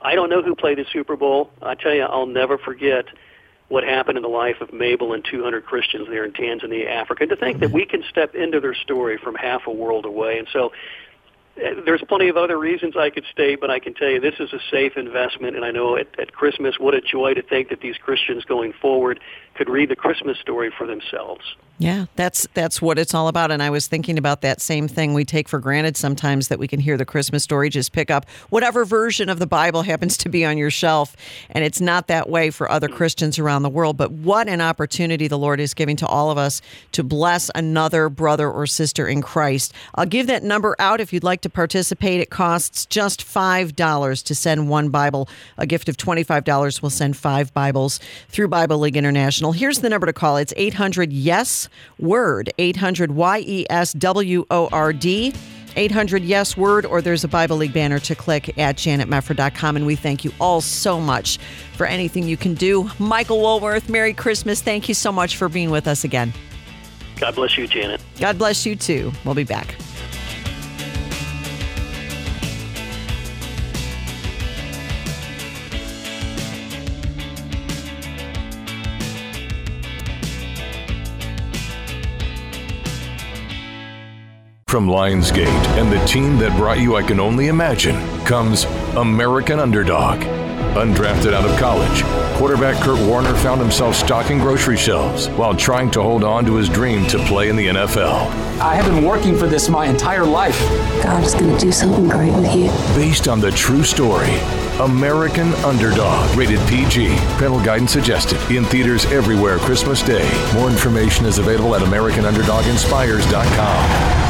[0.03, 1.51] I don't know who played the Super Bowl.
[1.61, 3.05] I tell you, I'll never forget."
[3.71, 7.29] what happened in the life of Mabel and 200 Christians there in Tanzania, Africa, and
[7.29, 10.37] to think that we can step into their story from half a world away.
[10.37, 10.73] And so
[11.57, 14.39] uh, there's plenty of other reasons I could state, but I can tell you this
[14.41, 15.55] is a safe investment.
[15.55, 18.73] And I know at, at Christmas, what a joy to think that these Christians going
[18.73, 19.21] forward
[19.55, 21.55] could read the Christmas story for themselves.
[21.81, 23.49] Yeah, that's that's what it's all about.
[23.49, 26.67] And I was thinking about that same thing we take for granted sometimes that we
[26.67, 30.29] can hear the Christmas story, just pick up whatever version of the Bible happens to
[30.29, 31.17] be on your shelf.
[31.49, 33.97] And it's not that way for other Christians around the world.
[33.97, 38.09] But what an opportunity the Lord is giving to all of us to bless another
[38.09, 39.73] brother or sister in Christ.
[39.95, 42.21] I'll give that number out if you'd like to participate.
[42.21, 45.27] It costs just $5 to send one Bible.
[45.57, 49.51] A gift of $25 will send five Bibles through Bible League International.
[49.51, 50.37] Here's the number to call.
[50.37, 51.60] It's 800 YES
[51.99, 55.33] WORD, 800 Y E S W O R D.
[55.75, 59.77] 800 Yes Word, or there's a Bible League banner to click at janetmefford.com.
[59.77, 61.37] And we thank you all so much
[61.77, 62.89] for anything you can do.
[62.99, 64.61] Michael Woolworth, Merry Christmas.
[64.61, 66.33] Thank you so much for being with us again.
[67.19, 68.01] God bless you, Janet.
[68.19, 69.11] God bless you too.
[69.23, 69.75] We'll be back.
[84.71, 85.47] From Lionsgate
[85.77, 88.63] and the team that brought you I Can Only Imagine comes
[88.95, 90.21] American Underdog.
[90.21, 92.03] Undrafted out of college,
[92.37, 96.69] quarterback Kurt Warner found himself stocking grocery shelves while trying to hold on to his
[96.69, 98.29] dream to play in the NFL.
[98.61, 100.57] I have been working for this my entire life.
[101.03, 102.69] God is going to do something great with you.
[102.95, 104.39] Based on the true story,
[104.79, 107.13] American Underdog, rated PG.
[107.35, 108.39] Parental guidance suggested.
[108.49, 110.31] In theaters everywhere Christmas Day.
[110.53, 114.20] More information is available at AmericanUnderdogInspires.com.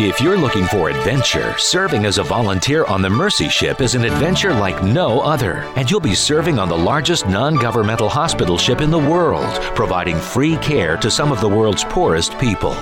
[0.00, 4.04] If you're looking for adventure, serving as a volunteer on the Mercy Ship is an
[4.04, 5.64] adventure like no other.
[5.74, 10.16] And you'll be serving on the largest non governmental hospital ship in the world, providing
[10.16, 12.74] free care to some of the world's poorest people.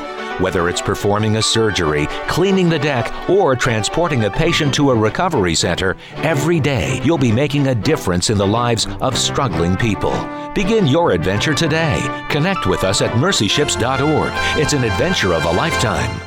[0.42, 5.54] Whether it's performing a surgery, cleaning the deck, or transporting a patient to a recovery
[5.54, 10.12] center, every day you'll be making a difference in the lives of struggling people.
[10.54, 11.98] Begin your adventure today.
[12.28, 14.32] Connect with us at mercyships.org.
[14.60, 16.26] It's an adventure of a lifetime.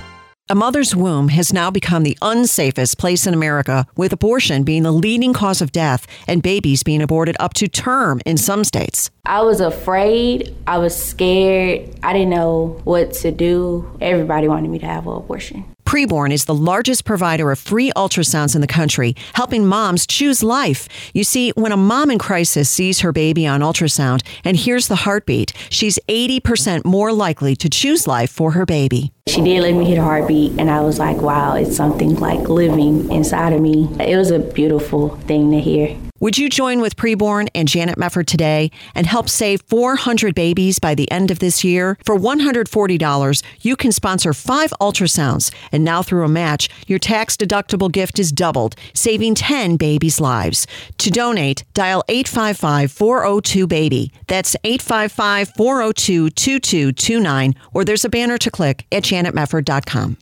[0.52, 4.92] A mother's womb has now become the unsafest place in America, with abortion being the
[4.92, 9.12] leading cause of death and babies being aborted up to term in some states.
[9.28, 10.56] I was afraid.
[10.66, 11.96] I was scared.
[12.02, 13.96] I didn't know what to do.
[14.02, 15.66] Everybody wanted me to have an abortion.
[15.90, 20.88] Preborn is the largest provider of free ultrasounds in the country, helping moms choose life.
[21.16, 24.98] You see, when a mom in crisis sees her baby on ultrasound and hears the
[24.98, 29.12] heartbeat, she's 80% more likely to choose life for her baby.
[29.28, 32.48] She did let me hear the heartbeat, and I was like, wow, it's something like
[32.48, 33.90] living inside of me.
[34.00, 35.98] It was a beautiful thing to hear.
[36.22, 40.94] Would you join with Preborn and Janet Mefford today and help save 400 babies by
[40.94, 41.98] the end of this year?
[42.04, 45.54] For $140, you can sponsor five ultrasounds.
[45.72, 50.68] And now, through a match, your tax deductible gift is doubled, saving 10 babies' lives.
[50.98, 54.12] To donate, dial 855 402 BABY.
[54.28, 60.18] That's 855 402 2229, or there's a banner to click at janetmefford.com.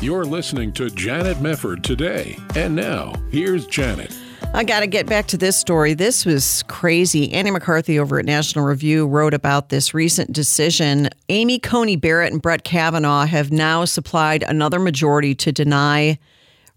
[0.00, 2.36] You're listening to Janet Mefford today.
[2.56, 4.12] And now, here's Janet.
[4.54, 5.94] I got to get back to this story.
[5.94, 7.32] This was crazy.
[7.32, 11.08] Andy McCarthy over at National Review wrote about this recent decision.
[11.28, 16.20] Amy Coney Barrett and Brett Kavanaugh have now supplied another majority to deny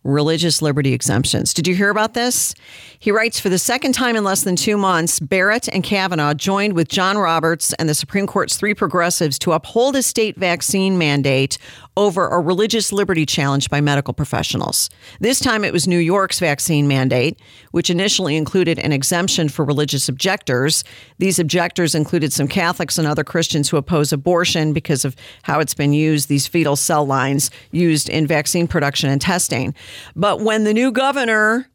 [0.04, 1.54] religious liberty exemptions.
[1.54, 2.56] Did you hear about this?
[3.00, 6.74] He writes For the second time in less than two months, Barrett and Kavanaugh joined
[6.74, 11.60] with John Roberts and the Supreme Court's three progressives to uphold a state vaccine mandate
[11.95, 14.89] over a religious liberty challenge by medical professionals.
[15.20, 17.39] This time it was New York's vaccine mandate,
[17.72, 20.84] which initially included an exemption for religious objectors.
[21.20, 25.74] These objectors included some Catholics and other Christians who oppose abortion because of how it's
[25.76, 29.76] been used, these fetal cell lines used in vaccine production and testing.
[30.16, 31.68] But when the new governor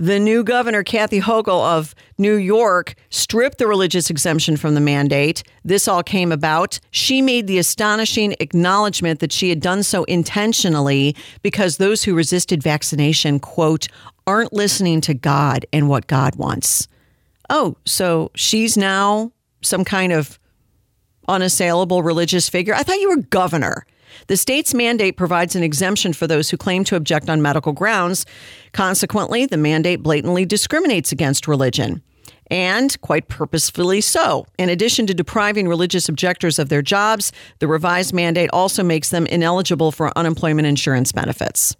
[0.00, 5.42] the new governor, Kathy Hochul of New York, stripped the religious exemption from the mandate.
[5.62, 6.80] This all came about.
[6.90, 12.62] She made the astonishing acknowledgement that she had done so intentionally because those who resisted
[12.62, 13.88] vaccination, quote,
[14.26, 16.88] aren't listening to God and what God wants.
[17.50, 20.38] Oh, so she's now some kind of
[21.28, 22.74] unassailable religious figure?
[22.74, 23.84] I thought you were governor.
[24.26, 28.26] The state's mandate provides an exemption for those who claim to object on medical grounds.
[28.72, 32.02] Consequently, the mandate blatantly discriminates against religion.
[32.50, 34.44] And quite purposefully so.
[34.58, 37.30] In addition to depriving religious objectors of their jobs,
[37.60, 41.76] the revised mandate also makes them ineligible for unemployment insurance benefits.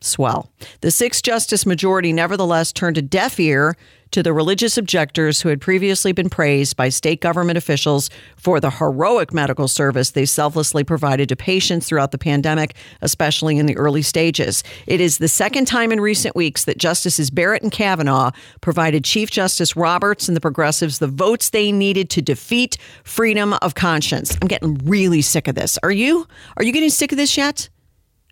[0.00, 0.52] Swell.
[0.80, 3.76] The six justice majority nevertheless turned a deaf ear
[4.10, 8.70] to the religious objectors who had previously been praised by state government officials for the
[8.70, 14.02] heroic medical service they selflessly provided to patients throughout the pandemic, especially in the early
[14.02, 14.62] stages.
[14.86, 18.30] It is the second time in recent weeks that Justices Barrett and Kavanaugh
[18.60, 23.74] provided Chief Justice Roberts and the progressives the votes they needed to defeat freedom of
[23.74, 24.36] conscience.
[24.40, 25.78] I'm getting really sick of this.
[25.82, 26.26] Are you?
[26.56, 27.68] Are you getting sick of this yet?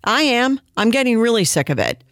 [0.03, 0.59] I am.
[0.77, 2.03] I'm getting really sick of it.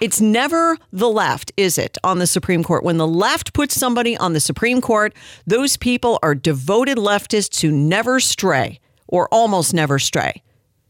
[0.00, 2.82] It's never the left, is it, on the Supreme Court?
[2.82, 5.14] When the left puts somebody on the Supreme Court,
[5.46, 10.42] those people are devoted leftists who never stray or almost never stray.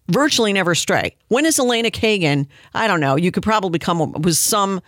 [0.09, 1.17] Virtually never stray.
[1.29, 2.47] When is Elena Kagan?
[2.73, 3.17] I don't know.
[3.17, 4.81] You could probably come up with some,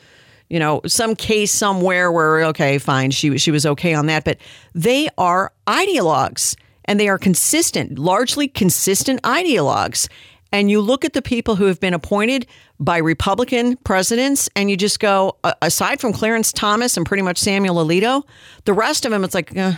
[0.49, 4.39] you know, some case somewhere where okay, fine, she she was okay on that, but
[4.75, 10.09] they are ideologues and they are consistent, largely consistent ideologues.
[10.53, 12.47] And you look at the people who have been appointed
[12.79, 17.77] by Republican presidents, and you just go, aside from Clarence Thomas and pretty much Samuel
[17.77, 18.23] Alito,
[18.65, 19.73] the rest of them, it's like, uh,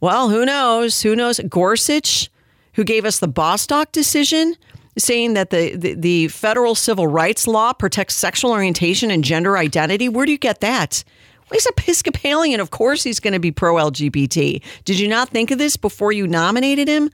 [0.00, 1.00] well, who knows?
[1.02, 1.40] Who knows?
[1.48, 2.28] Gorsuch,
[2.74, 4.56] who gave us the Bostock decision,
[4.98, 10.08] saying that the, the, the federal civil rights law protects sexual orientation and gender identity.
[10.08, 11.04] Where do you get that?
[11.52, 12.58] He's Episcopalian.
[12.60, 14.62] Of course, he's going to be pro LGBT.
[14.84, 17.10] Did you not think of this before you nominated him?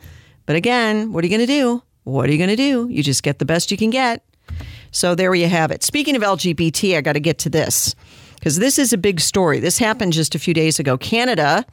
[0.47, 1.83] But again, what are you going to do?
[2.11, 2.89] What are you going to do?
[2.91, 4.25] You just get the best you can get.
[4.91, 5.83] So there you have it.
[5.83, 7.95] Speaking of LGBT, I got to get to this
[8.35, 9.61] because this is a big story.
[9.61, 10.99] This happened just a few days ago.
[10.99, 11.65] Canada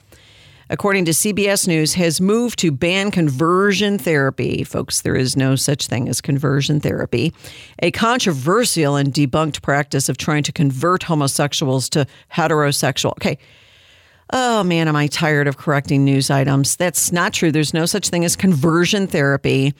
[0.70, 4.64] according to CBS News, has moved to ban conversion therapy.
[4.64, 7.34] Folks, there is no such thing as conversion therapy,
[7.80, 13.12] a controversial and debunked practice of trying to convert homosexuals to heterosexual.
[13.12, 13.38] Okay.
[14.34, 16.76] Oh man, am I tired of correcting news items?
[16.76, 17.52] That's not true.
[17.52, 19.74] There's no such thing as conversion therapy.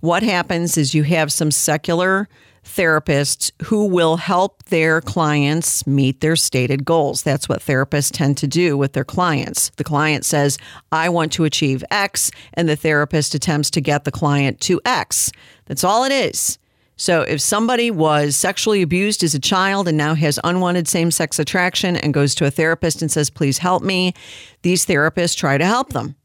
[0.00, 2.28] What happens is you have some secular
[2.64, 7.22] therapists who will help their clients meet their stated goals.
[7.22, 9.70] That's what therapists tend to do with their clients.
[9.76, 10.58] The client says,
[10.92, 15.32] I want to achieve X, and the therapist attempts to get the client to X.
[15.66, 16.58] That's all it is.
[16.96, 21.38] So if somebody was sexually abused as a child and now has unwanted same sex
[21.38, 24.14] attraction and goes to a therapist and says, please help me,
[24.62, 26.16] these therapists try to help them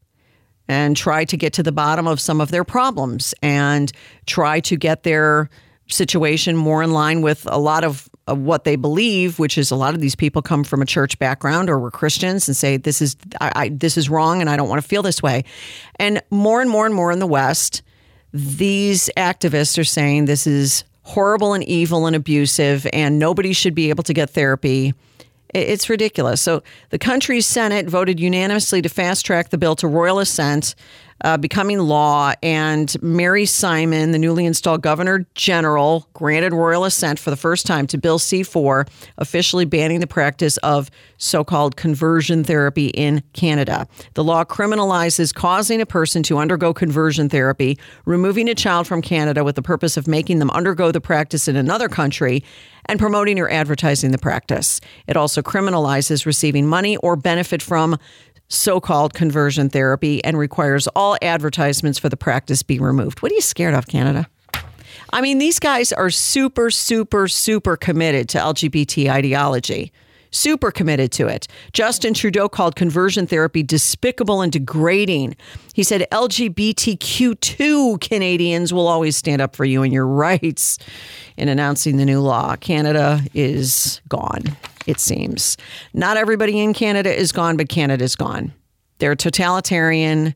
[0.68, 3.92] and try to get to the bottom of some of their problems and
[4.26, 5.50] try to get their
[5.86, 9.76] situation more in line with a lot of, of, what they believe, which is a
[9.76, 13.02] lot of these people come from a church background or were Christians and say this
[13.02, 15.44] is I, I, this is wrong and I don't want to feel this way.
[15.96, 17.82] And more and more and more in the West,
[18.32, 23.90] these activists are saying this is horrible and evil and abusive, and nobody should be
[23.90, 24.94] able to get therapy.
[25.54, 26.40] It's ridiculous.
[26.40, 30.74] So the country's Senate voted unanimously to fast track the bill to royal assent
[31.22, 32.32] uh, becoming law.
[32.42, 37.86] And Mary Simon, the newly installed Governor General, granted royal assent for the first time
[37.88, 38.86] to Bill C 4,
[39.18, 43.86] officially banning the practice of so called conversion therapy in Canada.
[44.14, 49.44] The law criminalizes causing a person to undergo conversion therapy, removing a child from Canada
[49.44, 52.44] with the purpose of making them undergo the practice in another country,
[52.86, 54.80] and promoting or advertising the practice.
[55.06, 57.98] It also criminalizes receiving money or benefit from
[58.48, 63.22] so called conversion therapy and requires all advertisements for the practice be removed.
[63.22, 64.28] What are you scared of, Canada?
[65.12, 69.92] I mean, these guys are super, super, super committed to LGBT ideology
[70.34, 71.46] super committed to it.
[71.72, 75.36] Justin Trudeau called conversion therapy despicable and degrading.
[75.74, 80.78] He said LGBTQ2 Canadians will always stand up for you and your rights
[81.36, 82.56] in announcing the new law.
[82.56, 84.56] Canada is gone
[84.86, 85.56] it seems.
[85.92, 88.52] Not everybody in Canada is gone, but Canada's gone.
[88.98, 90.34] They're totalitarian.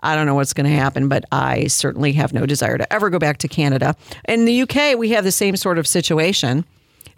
[0.00, 3.10] I don't know what's going to happen, but I certainly have no desire to ever
[3.10, 3.96] go back to Canada.
[4.28, 6.64] In the UK, we have the same sort of situation.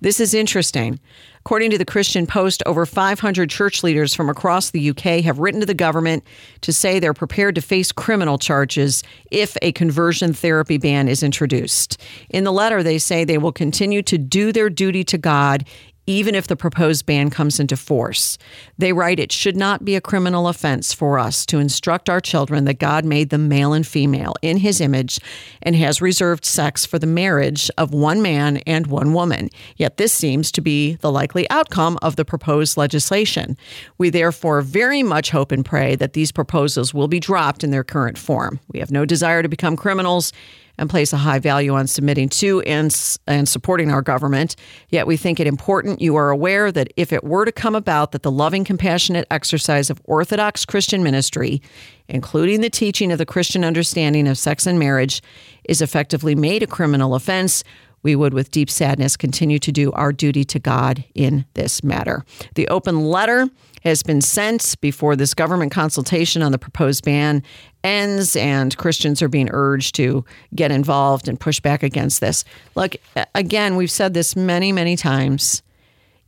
[0.00, 0.98] This is interesting.
[1.40, 5.60] According to the Christian Post, over 500 church leaders from across the UK have written
[5.60, 6.22] to the government
[6.62, 12.00] to say they're prepared to face criminal charges if a conversion therapy ban is introduced.
[12.28, 15.64] In the letter, they say they will continue to do their duty to God
[16.10, 18.36] even if the proposed ban comes into force.
[18.76, 22.64] They write it should not be a criminal offense for us to instruct our children
[22.64, 25.20] that God made them male and female in his image
[25.62, 29.50] and has reserved sex for the marriage of one man and one woman.
[29.76, 33.56] Yet this seems to be the likely outcome of the proposed legislation.
[33.96, 37.84] We therefore very much hope and pray that these proposals will be dropped in their
[37.84, 38.58] current form.
[38.72, 40.32] We have no desire to become criminals
[40.80, 44.56] and place a high value on submitting to and, and supporting our government.
[44.88, 48.12] Yet we think it important you are aware that if it were to come about
[48.12, 51.60] that the loving, compassionate exercise of Orthodox Christian ministry,
[52.08, 55.22] including the teaching of the Christian understanding of sex and marriage,
[55.64, 57.62] is effectively made a criminal offense,
[58.02, 62.24] we would, with deep sadness, continue to do our duty to God in this matter.
[62.54, 63.48] The open letter
[63.82, 67.42] has been sent before this government consultation on the proposed ban
[67.82, 70.24] ends, and Christians are being urged to
[70.54, 72.44] get involved and push back against this.
[72.74, 72.96] Look,
[73.34, 75.62] again, we've said this many, many times.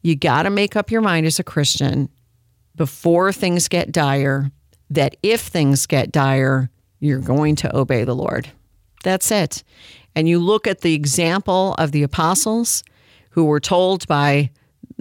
[0.03, 2.09] You got to make up your mind as a Christian
[2.75, 4.51] before things get dire
[4.91, 6.71] that if things get dire,
[7.01, 8.49] you're going to obey the Lord.
[9.05, 9.63] That's it.
[10.15, 12.85] And you look at the example of the apostles
[13.31, 14.51] who were told by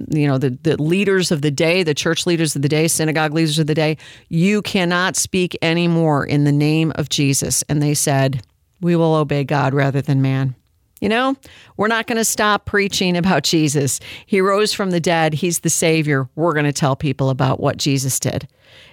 [0.09, 3.33] you know the, the leaders of the day the church leaders of the day synagogue
[3.33, 3.97] leaders of the day
[4.29, 7.63] you cannot speak anymore in the name of jesus.
[7.69, 8.41] And they said
[8.79, 10.55] we will obey god rather than man.
[11.01, 11.35] You know
[11.77, 13.99] we're not going to stop preaching about jesus.
[14.25, 15.33] He rose from the dead.
[15.33, 16.29] He's the savior.
[16.35, 18.47] We're going to tell people about what jesus did.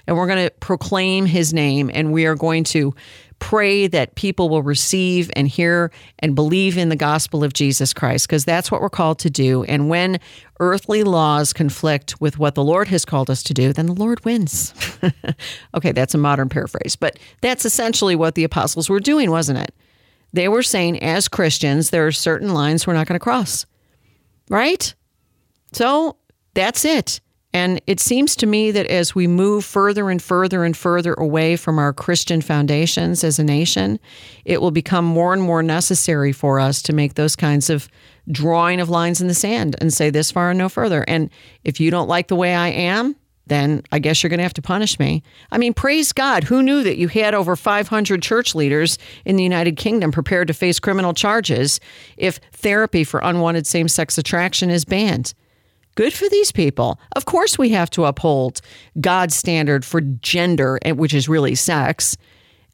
[0.07, 2.95] And we're going to proclaim his name and we are going to
[3.39, 8.27] pray that people will receive and hear and believe in the gospel of Jesus Christ,
[8.27, 9.65] because that's what we're called to do.
[9.65, 10.19] And when
[10.61, 14.25] earthly laws conflict with what the Lord has called us to do, then the Lord
[14.25, 14.75] wins.
[15.75, 19.75] okay, that's a modern paraphrase, but that's essentially what the apostles were doing, wasn't it?
[20.33, 23.67] They were saying, as Christians, there are certain lines we're not going to cross,
[24.51, 24.95] right?
[25.73, 26.17] So
[26.55, 27.21] that's it.
[27.55, 31.57] And it seems to me that as we move further and further and further away
[31.57, 33.99] from our Christian foundations as a nation,
[34.45, 37.89] it will become more and more necessary for us to make those kinds of
[38.31, 41.05] drawing of lines in the sand and say this far and no further.
[41.09, 41.31] And
[41.65, 44.53] if you don't like the way I am, then I guess you're going to have
[44.55, 45.23] to punish me.
[45.51, 46.45] I mean, praise God.
[46.45, 50.55] Who knew that you had over 500 church leaders in the United Kingdom prepared to
[50.55, 51.81] face criminal charges
[52.19, 55.33] if therapy for unwanted same sex attraction is banned?
[55.99, 57.01] Good for these people.
[57.17, 58.61] Of course, we have to uphold
[59.01, 62.17] God's standard for gender, which is really sex.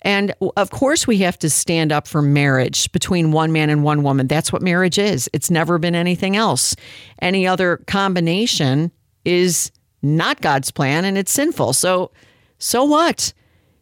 [0.03, 4.03] And of course, we have to stand up for marriage between one man and one
[4.03, 4.27] woman.
[4.27, 5.31] That's what marriage is.
[5.33, 6.77] It's never been anything else.
[7.23, 8.93] Any other combination
[9.25, 9.73] is
[10.03, 11.73] not God's plan and it's sinful.
[11.73, 12.11] So,
[12.59, 13.33] so what?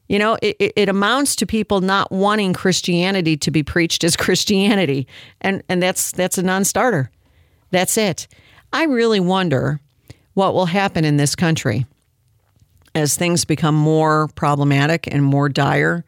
[0.08, 5.08] You know, it, it, amounts to people not wanting Christianity to be preached as Christianity,
[5.40, 7.10] and and that's that's a non-starter.
[7.72, 8.28] That's it.
[8.72, 9.80] I really wonder
[10.34, 11.86] what will happen in this country
[12.94, 16.04] as things become more problematic and more dire,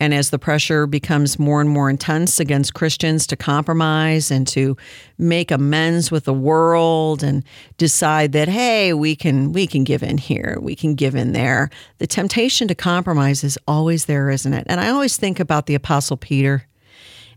[0.00, 4.76] and as the pressure becomes more and more intense against Christians to compromise and to
[5.18, 7.42] make amends with the world and
[7.78, 11.70] decide that hey, we can we can give in here, we can give in there.
[11.98, 14.66] The temptation to compromise is always there, isn't it?
[14.68, 16.66] And I always think about the apostle Peter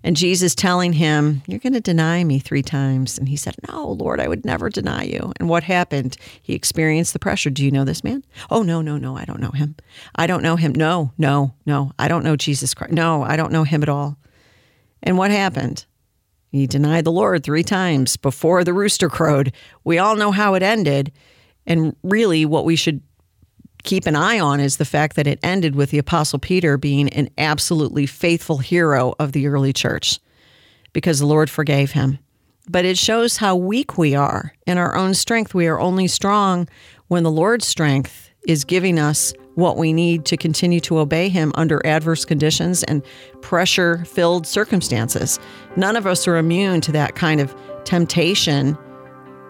[0.03, 3.17] and Jesus telling him, You're going to deny me three times.
[3.17, 5.31] And he said, No, Lord, I would never deny you.
[5.39, 6.17] And what happened?
[6.41, 7.49] He experienced the pressure.
[7.49, 8.23] Do you know this man?
[8.49, 9.75] Oh, no, no, no, I don't know him.
[10.15, 10.73] I don't know him.
[10.73, 12.93] No, no, no, I don't know Jesus Christ.
[12.93, 14.17] No, I don't know him at all.
[15.03, 15.85] And what happened?
[16.51, 19.53] He denied the Lord three times before the rooster crowed.
[19.83, 21.11] We all know how it ended.
[21.65, 23.01] And really, what we should
[23.83, 27.09] keep an eye on is the fact that it ended with the Apostle Peter being
[27.09, 30.19] an absolutely faithful hero of the early church
[30.93, 32.19] because the Lord forgave him.
[32.69, 35.53] But it shows how weak we are in our own strength.
[35.53, 36.67] We are only strong
[37.07, 41.51] when the Lord's strength is giving us what we need to continue to obey Him
[41.55, 43.03] under adverse conditions and
[43.41, 45.39] pressure filled circumstances.
[45.75, 47.53] None of us are immune to that kind of
[47.83, 48.77] temptation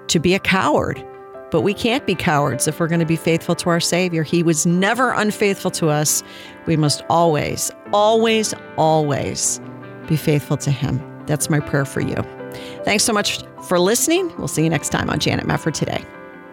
[0.08, 1.06] to be a coward
[1.52, 4.24] but we can't be cowards if we're going to be faithful to our Savior.
[4.24, 6.24] He was never unfaithful to us.
[6.66, 9.60] We must always, always, always
[10.08, 11.02] be faithful to Him.
[11.28, 12.16] That's my prayer for you.
[12.84, 14.36] Thanks so much for listening.
[14.38, 16.04] We'll see you next time on Janet Mefford Today.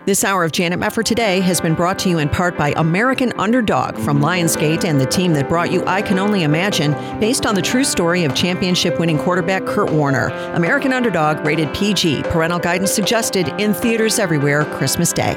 [0.09, 3.31] This hour of Janet Mefford Today has been brought to you in part by American
[3.39, 7.55] Underdog from Lionsgate and the team that brought you I Can Only Imagine, based on
[7.55, 10.29] the true story of championship winning quarterback Kurt Warner.
[10.55, 15.37] American Underdog rated PG, parental guidance suggested in theaters everywhere Christmas Day.